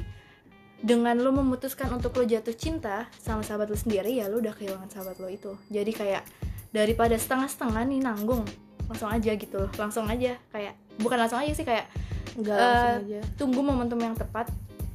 dengan 0.82 1.14
lu 1.14 1.30
memutuskan 1.32 1.88
untuk 1.90 2.12
lu 2.14 2.24
jatuh 2.24 2.52
cinta 2.52 3.06
sama 3.16 3.40
sahabat 3.40 3.70
lu 3.70 3.78
sendiri 3.78 4.12
ya 4.12 4.26
lu 4.26 4.38
udah 4.38 4.52
kehilangan 4.52 4.88
sahabat 4.88 5.16
lo 5.16 5.28
itu. 5.28 5.54
Jadi 5.68 5.92
kayak 5.92 6.22
daripada 6.68 7.14
setengah-setengah 7.14 7.82
nih 7.86 8.00
nanggung 8.00 8.42
langsung 8.84 9.08
aja 9.08 9.30
gitu. 9.32 9.56
Loh 9.56 9.70
langsung 9.72 10.04
aja 10.04 10.34
kayak 10.50 10.74
bukan 10.98 11.16
langsung 11.16 11.38
aja 11.38 11.52
sih 11.52 11.62
kayak 11.62 11.86
nggak 12.34 12.52
Eh, 12.52 12.60
langsung 12.60 12.98
aja. 13.06 13.20
tunggu 13.36 13.60
momentum 13.60 13.98
yang 13.98 14.12
tepat 14.12 14.50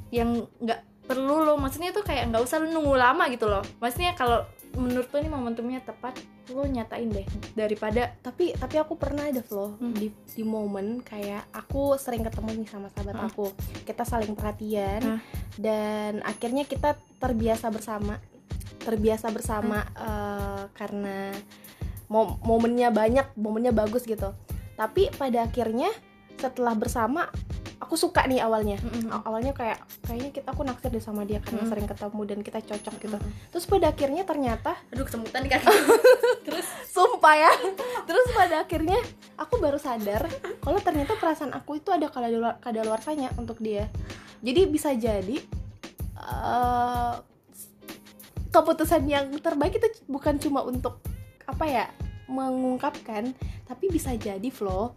yang 0.09 0.29
nggak 0.57 0.79
perlu 1.03 1.39
lo. 1.41 1.55
Maksudnya 1.55 1.89
tuh 1.89 2.03
kayak 2.03 2.27
nggak 2.27 2.43
usah 2.43 2.59
lu 2.59 2.67
nunggu 2.69 2.93
lama 2.93 3.23
gitu 3.27 3.47
loh. 3.47 3.63
Maksudnya 3.77 4.11
kalau 4.13 4.43
menurut 4.73 5.07
lo 5.07 5.17
ini 5.17 5.31
momentumnya 5.31 5.79
tepat 5.79 6.19
lo 6.47 6.63
nyatain 6.63 7.09
deh 7.09 7.25
daripada 7.53 8.13
tapi 8.17 8.53
tapi 8.53 8.77
aku 8.77 8.93
pernah 8.93 9.25
ada 9.25 9.41
flow 9.41 9.75
Hmm. 9.75 9.91
di 9.91 10.07
di 10.13 10.43
momen 10.43 11.01
kayak 11.01 11.49
aku 11.51 11.95
sering 11.95 12.21
ketemu 12.21 12.61
nih 12.61 12.67
sama 12.67 12.87
sahabat 12.89 13.15
Hmm. 13.15 13.27
aku. 13.27 13.45
Kita 13.83 14.03
saling 14.03 14.31
perhatian. 14.31 15.01
Hmm. 15.01 15.19
Dan 15.57 16.21
akhirnya 16.23 16.63
kita 16.63 16.95
terbiasa 17.17 17.69
bersama 17.73 18.21
terbiasa 18.81 19.27
bersama 19.33 19.83
Hmm. 19.83 19.97
eh, 19.99 20.63
karena 20.77 21.17
mo- 22.07 22.39
momennya 22.45 22.93
banyak 22.93 23.35
momennya 23.35 23.75
bagus 23.75 24.07
gitu 24.07 24.31
tapi 24.77 25.09
pada 25.17 25.49
akhirnya 25.49 25.89
setelah 26.37 26.77
bersama 26.77 27.27
aku 27.87 27.95
suka 27.95 28.27
nih 28.27 28.43
awalnya. 28.43 28.75
Aw- 29.07 29.23
awalnya 29.23 29.55
kayak 29.55 29.79
kayaknya 30.03 30.35
kita 30.35 30.51
aku 30.51 30.67
naksir 30.67 30.91
deh 30.91 30.99
sama 30.99 31.23
dia 31.23 31.39
karena 31.39 31.63
Hmm. 31.63 31.71
sering 31.71 31.87
ketemu 31.87 32.21
dan 32.27 32.39
kita 32.43 32.59
cocok 32.61 32.95
gitu. 32.99 33.15
Mm-mm. 33.15 33.33
terus 33.47 33.63
pada 33.63 33.87
akhirnya 33.87 34.27
ternyata 34.27 34.75
aduh 34.91 35.07
kesemutan 35.07 35.39
di 35.41 35.49
kaki. 35.49 35.65
Sumpah 36.93 37.35
ya. 37.39 37.51
Terus 38.03 38.27
pada 38.35 38.55
akhirnya 38.61 38.99
aku 39.33 39.55
baru 39.57 39.79
sadar 39.79 40.27
kalau 40.59 40.83
ternyata 40.83 41.15
perasaan 41.15 41.55
aku 41.55 41.79
itu 41.79 41.89
ada 41.89 42.11
kadaluar 42.11 42.59
kadaluarsanya 42.59 43.31
untuk 43.39 43.57
dia. 43.57 43.87
Jadi 44.43 44.67
bisa 44.67 44.91
jadi 44.91 45.39
eh, 46.17 47.13
keputusan 48.49 49.05
yang 49.05 49.31
terbaik 49.37 49.77
itu 49.77 49.87
bukan 50.05 50.35
cuma 50.37 50.61
untuk 50.61 50.99
apa 51.45 51.63
ya 51.63 51.85
mengungkapkan 52.27 53.31
tapi 53.63 53.87
bisa 53.87 54.11
jadi 54.13 54.49
flow 54.49 54.91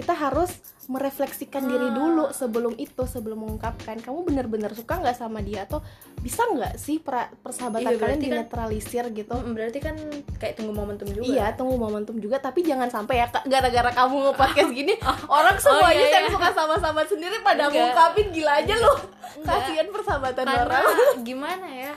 kita 0.00 0.12
harus 0.12 0.48
merefleksikan 0.86 1.62
diri 1.62 1.86
Ah. 1.86 1.94
dulu 1.94 2.24
sebelum 2.30 2.74
itu 2.74 3.04
sebelum 3.04 3.38
mengungkapkan 3.38 4.00
kamu 4.00 4.24
benar-benar 4.24 4.72
suka 4.72 4.96
nggak 4.96 5.14
sama 5.14 5.38
dia 5.38 5.62
atau 5.62 5.78
bisa 6.18 6.42
nggak 6.42 6.74
sih 6.74 6.98
pra- 6.98 7.30
persahabatan 7.38 7.94
Iya, 7.94 8.00
kalian 8.00 8.16
kan- 8.16 8.26
dinetralisir 8.26 9.04
gitu 9.10 9.30
Mm, 9.32 9.52
berarti 9.52 9.78
kan 9.78 9.94
kayak 10.36 10.56
tunggu 10.56 10.72
momentum 10.72 11.06
juga 11.06 11.22
Iya, 11.22 11.46
tunggu 11.54 11.76
momentum 11.76 12.16
juga, 12.16 12.36
tapi 12.38 12.60
jangan 12.60 12.88
sampai 12.88 13.18
ya 13.18 13.30
gara-gara 13.30 13.90
kamu 13.94 14.14
nge-podcast 14.26 14.70
gini, 14.74 14.94
orang 15.28 15.56
semuanya 15.56 15.94
iya, 16.00 16.16
yang 16.16 16.26
iya. 16.26 16.32
suka 16.32 16.48
sama 16.50 16.74
sahabat 16.74 17.06
sendiri 17.06 17.38
pada 17.40 17.66
Enggak. 17.66 17.76
ngungkapin 17.86 18.26
gila 18.32 18.52
aja. 18.56 18.74
Enggak. 18.74 18.98
Kasihan 19.40 19.88
persahabatan 19.88 20.44
karena 20.44 20.64
orang. 20.66 20.84
gimana 21.28 21.66
ya 21.68 21.92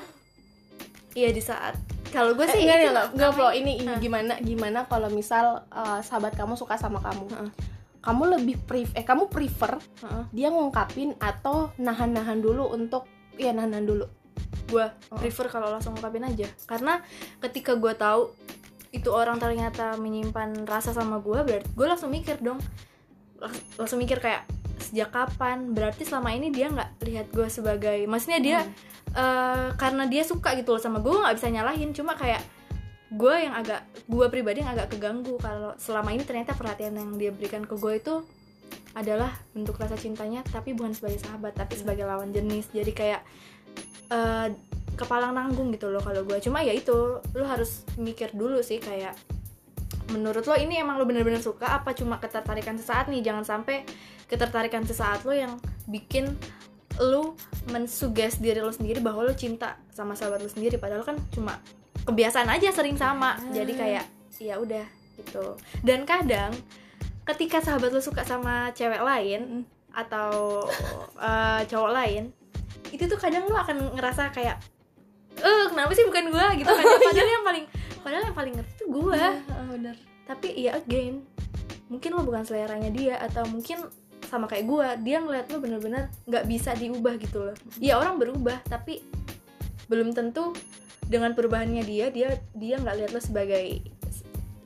iya 1.13 1.30
di 1.30 1.42
saat 1.42 1.74
kalau 2.10 2.34
gue 2.34 2.42
Eh, 2.44 2.52
sih 2.52 2.62
enggak 2.62 2.78
nih 2.78 2.86
itu 2.86 2.94
loh, 2.94 3.08
enggak 3.12 3.32
Flo, 3.32 3.42
namanya- 3.44 3.58
ini 3.60 3.74
gimana 3.98 4.34
gimana 4.39 4.80
kalau 4.86 5.10
misal 5.10 5.46
eh, 5.68 6.00
sahabat 6.00 6.34
kamu 6.34 6.54
suka 6.54 6.74
sama 6.76 7.02
kamu. 7.02 7.26
Heeh. 7.28 7.52
Kamu 8.04 8.24
lebih 8.30 8.60
pref 8.60 8.92
eh 8.92 9.02
kamu 9.02 9.28
prefer 9.28 9.80
Heeh. 9.80 10.24
dia 10.30 10.48
ngungkapin 10.48 11.16
atau 11.18 11.72
nahan-nahan 11.78 12.38
dulu 12.38 12.68
untuk 12.68 13.08
ya 13.34 13.50
nahan-nahan 13.50 13.88
dulu. 13.88 14.06
gue 14.66 14.86
Oh. 15.08 15.16
prefer 15.16 15.46
kalau 15.48 15.70
langsung 15.70 15.94
ungkapin 15.94 16.24
aja 16.24 16.50
karena 16.66 16.98
ketika 17.39 17.74
gue 17.74 17.94
tahu 17.94 18.34
itu 18.89 19.06
orang 19.08 19.38
ternyata 19.38 19.94
menyimpan 19.96 20.66
rasa 20.66 20.89
sama 20.92 21.20
gue 21.20 21.36
berarti 21.39 21.70
gue 21.70 21.86
langsung 21.86 22.10
mikir 22.10 22.39
dong 22.39 22.58
langsung 23.76 24.00
mikir 24.00 24.18
kayak 24.18 24.48
sejak 24.80 25.10
kapan 25.10 25.72
berarti 25.72 26.04
selama 26.04 26.32
ini 26.32 26.50
dia 26.50 26.68
nggak 26.68 26.89
lihat 27.02 27.28
gue 27.30 27.48
sebagai 27.48 28.04
maksudnya 28.06 28.39
dia 28.39 28.60
Hmm. 28.63 28.74
eh, 29.13 29.68
karena 29.76 30.04
dia 30.08 30.24
suka 30.24 30.56
gitu 30.56 30.74
loh 30.74 30.82
sama 30.82 30.98
gue 30.98 31.13
nggak 31.13 31.36
bisa 31.36 31.48
nyalahin 31.48 31.94
cuma 31.94 32.18
kayak 32.18 32.42
gue 33.13 33.36
yang 33.45 33.54
agak 33.54 33.86
gue 34.10 34.28
pribadi 34.34 34.65
yang 34.65 34.73
agak 34.73 34.97
keganggu 34.97 35.38
kalau 35.38 35.78
selama 35.78 36.10
ini 36.17 36.26
ternyata 36.26 36.58
perhatian 36.58 36.97
yang 36.97 37.13
dia 37.21 37.30
berikan 37.30 37.62
ke 37.62 37.78
gue 37.78 37.93
itu 38.02 38.26
adalah 38.97 39.34
bentuk 39.54 39.78
rasa 39.78 39.97
cintanya 39.97 40.41
tapi 40.49 40.73
bukan 40.73 40.97
sebagai 40.97 41.21
sahabat 41.21 41.54
tapi 41.54 41.78
sebagai 41.78 42.06
lawan 42.06 42.34
jenis. 42.34 42.69
Jadi 42.73 42.91
kayak 42.93 43.21
eh, 44.10 44.47
kepala 44.97 45.34
nanggung 45.34 45.73
gitu 45.73 45.89
loh 45.89 46.02
kalau 46.02 46.26
gue 46.26 46.38
cuma 46.41 46.62
ya 46.62 46.73
itu 46.73 47.21
lu 47.34 47.45
harus 47.45 47.86
mikir 47.97 48.34
dulu 48.34 48.62
sih 48.62 48.78
kayak 48.78 49.17
menurut 50.13 50.45
lo 50.45 50.54
ini 50.54 50.78
emang 50.78 51.02
lo 51.02 51.10
bener-bener 51.10 51.41
suka 51.41 51.73
apa 51.73 51.97
cuma 51.97 52.17
ketertarikan 52.17 52.78
sesaat 52.78 53.10
nih? 53.10 53.21
Jangan 53.26 53.45
sampai 53.45 53.86
ketertarikan 54.30 54.86
sesaat 54.86 55.26
lo 55.26 55.34
yang 55.34 55.58
bikin 55.89 56.34
lu 57.02 57.34
mensuges 57.73 58.38
diri 58.38 58.62
lo 58.62 58.69
sendiri 58.69 59.02
bahwa 59.02 59.26
lo 59.26 59.34
cinta 59.34 59.82
sama 59.89 60.13
sahabat 60.13 60.45
lo 60.45 60.49
sendiri. 60.49 60.78
Padahal 60.78 61.02
kan 61.02 61.17
cuma 61.34 61.58
kebiasaan 62.04 62.50
aja 62.52 62.70
sering 62.72 62.96
sama. 63.00 63.39
Jadi 63.52 63.74
kayak 63.76 64.06
ya 64.39 64.60
udah 64.60 64.86
gitu. 65.20 65.56
Dan 65.86 66.04
kadang 66.04 66.52
ketika 67.24 67.63
sahabat 67.63 67.96
lo 67.96 68.02
suka 68.04 68.28
sama 68.28 68.72
cewek 68.76 69.00
lain 69.00 69.63
atau 69.94 70.66
eh, 71.22 71.62
cowok 71.70 71.92
lain 71.94 72.34
itu 72.89 73.10
tuh 73.10 73.18
kadang 73.18 73.46
lo 73.48 73.58
akan 73.58 73.98
ngerasa 73.98 74.30
kayak 74.34 74.58
eh 75.34 75.66
kenapa 75.70 75.92
sih 75.98 76.06
bukan 76.06 76.30
gua? 76.30 76.54
gitu 76.54 76.70
kan. 76.70 76.86
Padahal 77.10 77.30
yang 77.30 77.46
paling 77.46 77.66
padahal 78.04 78.24
yang 78.28 78.38
paling 78.38 78.54
ngerti 78.60 78.74
tuh 78.84 78.88
gua. 78.92 79.24
Benar. 79.74 79.96
tapi 80.24 80.56
ya 80.56 80.80
again 80.80 81.20
mungkin 81.92 82.16
lo 82.16 82.24
bukan 82.24 82.48
seleranya 82.48 82.88
dia 82.94 83.20
atau 83.20 83.44
mungkin 83.44 83.84
sama 84.24 84.48
kayak 84.48 84.66
gue 84.66 84.88
dia 85.04 85.20
ngeliat 85.20 85.52
lo 85.52 85.60
bener-bener 85.60 86.08
nggak 86.26 86.46
bisa 86.48 86.74
diubah 86.74 87.20
gitu 87.20 87.44
loh. 87.52 87.56
Ya 87.78 88.00
orang 88.00 88.18
berubah 88.18 88.62
tapi 88.66 89.04
belum 89.92 90.16
tentu 90.16 90.56
dengan 91.13 91.38
perubahannya 91.38 91.86
dia 91.86 92.10
dia 92.10 92.41
dia 92.58 92.82
nggak 92.82 92.95
lihat 92.97 93.12
lo 93.13 93.21
sebagai 93.21 93.86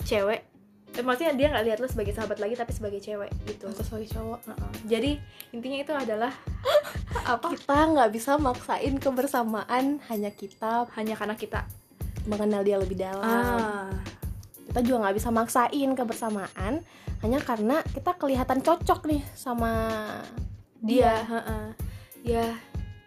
cewek. 0.08 0.48
Eh, 0.96 1.04
maksudnya 1.04 1.36
dia 1.36 1.52
nggak 1.52 1.66
lihat 1.68 1.80
lo 1.84 1.92
sebagai 1.92 2.16
sahabat 2.16 2.40
lagi 2.40 2.56
tapi 2.56 2.72
sebagai 2.72 3.04
cewek 3.04 3.28
gitu. 3.44 3.68
Atau 3.68 3.84
sebagai 3.84 4.08
cowok 4.16 4.40
Heeh. 4.48 4.72
jadi 4.88 5.12
intinya 5.52 5.78
itu 5.84 5.94
adalah 5.94 6.32
apa? 7.36 7.52
kita 7.52 7.78
nggak 7.92 8.10
bisa 8.16 8.40
maksain 8.40 8.96
kebersamaan 8.96 10.00
hanya 10.08 10.32
kita 10.32 10.88
hanya 10.96 11.20
karena 11.20 11.36
kita. 11.36 11.68
mengenal 12.28 12.60
dia 12.60 12.76
lebih 12.76 13.00
dalam. 13.00 13.24
Ah. 13.24 13.88
Kita 14.68 14.84
juga 14.84 15.08
nggak 15.08 15.16
bisa 15.16 15.32
maksain 15.32 15.96
kebersamaan 15.96 16.84
hanya 17.24 17.40
karena 17.40 17.80
kita 17.88 18.20
kelihatan 18.20 18.60
cocok 18.60 19.08
nih 19.08 19.24
sama 19.32 19.72
dia. 20.84 21.24
heeh. 21.24 21.66
ya 22.28 22.52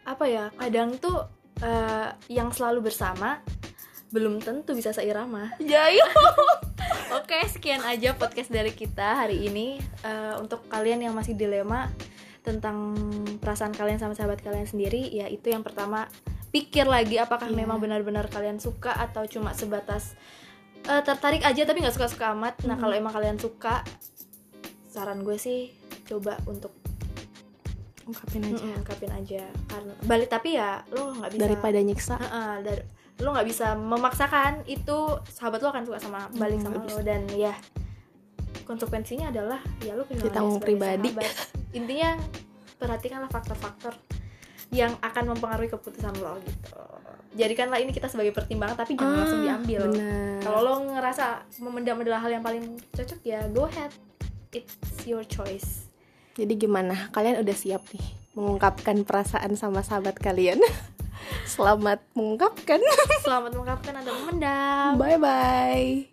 apa 0.08 0.24
ya 0.24 0.48
kadang 0.56 0.96
tuh 0.96 1.28
eh, 1.60 2.08
yang 2.28 2.50
selalu 2.50 2.88
bersama 2.88 3.40
belum 4.10 4.42
tentu 4.42 4.74
bisa 4.74 4.90
seirama 4.90 5.54
Jayo 5.58 6.02
Oke, 7.10 7.42
sekian 7.46 7.82
aja 7.82 8.14
podcast 8.14 8.50
dari 8.50 8.70
kita 8.70 9.18
hari 9.18 9.42
ini. 9.42 9.82
Eh, 10.02 10.34
untuk 10.38 10.62
kalian 10.70 11.02
yang 11.02 11.10
masih 11.10 11.34
dilema 11.34 11.90
tentang 12.46 12.94
perasaan 13.42 13.74
kalian 13.74 13.98
sama 13.98 14.14
sahabat 14.14 14.38
kalian 14.40 14.62
sendiri, 14.64 15.10
ya 15.10 15.26
itu 15.26 15.50
yang 15.50 15.66
pertama 15.66 16.06
pikir 16.50 16.86
lagi 16.86 17.18
apakah 17.18 17.50
Iya. 17.50 17.58
memang 17.62 17.82
benar-benar 17.82 18.30
kalian 18.30 18.62
suka 18.62 18.94
atau 18.94 19.26
cuma 19.26 19.54
sebatas 19.54 20.14
eh, 20.80 21.02
tertarik 21.02 21.42
aja 21.42 21.66
tapi 21.66 21.82
nggak 21.82 21.92
suka-suka 21.92 22.30
amat. 22.32 22.62
Nah, 22.64 22.78
Mhm. 22.78 22.82
kalau 22.82 22.94
emang 22.94 23.12
kalian 23.12 23.38
suka, 23.38 23.82
saran 24.86 25.20
gue 25.20 25.34
sih 25.34 25.74
coba 26.06 26.38
untuk 26.46 26.74
ungkapin 28.10 28.42
aja. 28.44 28.64
Mm, 28.64 28.78
ungkapin 28.78 29.10
aja. 29.12 29.42
Karena 29.66 29.92
balik 30.02 30.28
tapi 30.28 30.48
ya 30.52 30.82
lo 30.90 31.14
nggak 31.14 31.30
bisa 31.30 31.40
daripada 31.40 31.78
nyiksa. 31.78 32.14
Heeh, 32.16 32.52
dar- 32.62 32.86
lo 33.18 33.28
nggak 33.30 33.46
bisa 33.46 33.66
memaksakan 33.74 34.64
itu 34.64 34.98
sahabat 35.28 35.60
lo 35.60 35.68
akan 35.68 35.84
suka 35.84 35.98
sama 35.98 36.20
balik 36.34 36.58
Hmm, 36.58 36.72
sama 36.72 36.80
lo. 36.82 36.98
dan 37.00 37.28
ya 37.30 37.52
konsekuensinya 38.62 39.28
adalah 39.28 39.60
ya 39.80 39.92
lo 39.92 40.06
dia 40.06 40.18
sebagai 40.20 40.58
pribadi. 40.58 41.08
sahabat. 41.10 41.32
intinya 41.72 42.10
perhatikanlah 42.76 43.28
faktor-faktor 43.28 43.94
yang 44.70 44.94
akan 45.00 45.34
mempengaruhi 45.34 45.68
keputusan 45.68 46.14
lo 46.16 46.38
gitu. 46.40 46.80
Jadikanlah 47.32 47.78
ini 47.78 47.90
kita 47.90 48.06
sebagai 48.06 48.32
pertimbangan 48.32 48.78
tapi 48.78 48.94
jangan 48.94 49.20
langsung 49.20 49.42
diambil. 49.42 49.82
Ah, 49.92 50.38
kalau 50.40 50.58
lo 50.62 50.72
ngerasa 50.88 51.26
memendam 51.58 52.00
adalah 52.00 52.18
hal 52.20 52.30
yang 52.32 52.42
paling 52.42 52.64
cocok 52.88 53.20
ya 53.20 53.44
go 53.48 53.66
ahead. 53.66 53.90
It's 54.50 54.74
your 55.04 55.22
choice 55.22 55.89
jadi 56.40 56.54
gimana? 56.56 57.12
Kalian 57.12 57.44
udah 57.44 57.56
siap 57.56 57.84
nih 57.92 58.04
mengungkapkan 58.32 59.04
perasaan 59.04 59.52
sama 59.60 59.84
sahabat 59.84 60.16
kalian? 60.16 60.56
Selamat 61.52 62.00
mengungkapkan. 62.16 62.80
Selamat 63.20 63.52
mengungkapkan 63.52 63.92
anda 64.00 64.10
memendam 64.16 64.96
bye 64.96 65.18
bye 65.20 66.09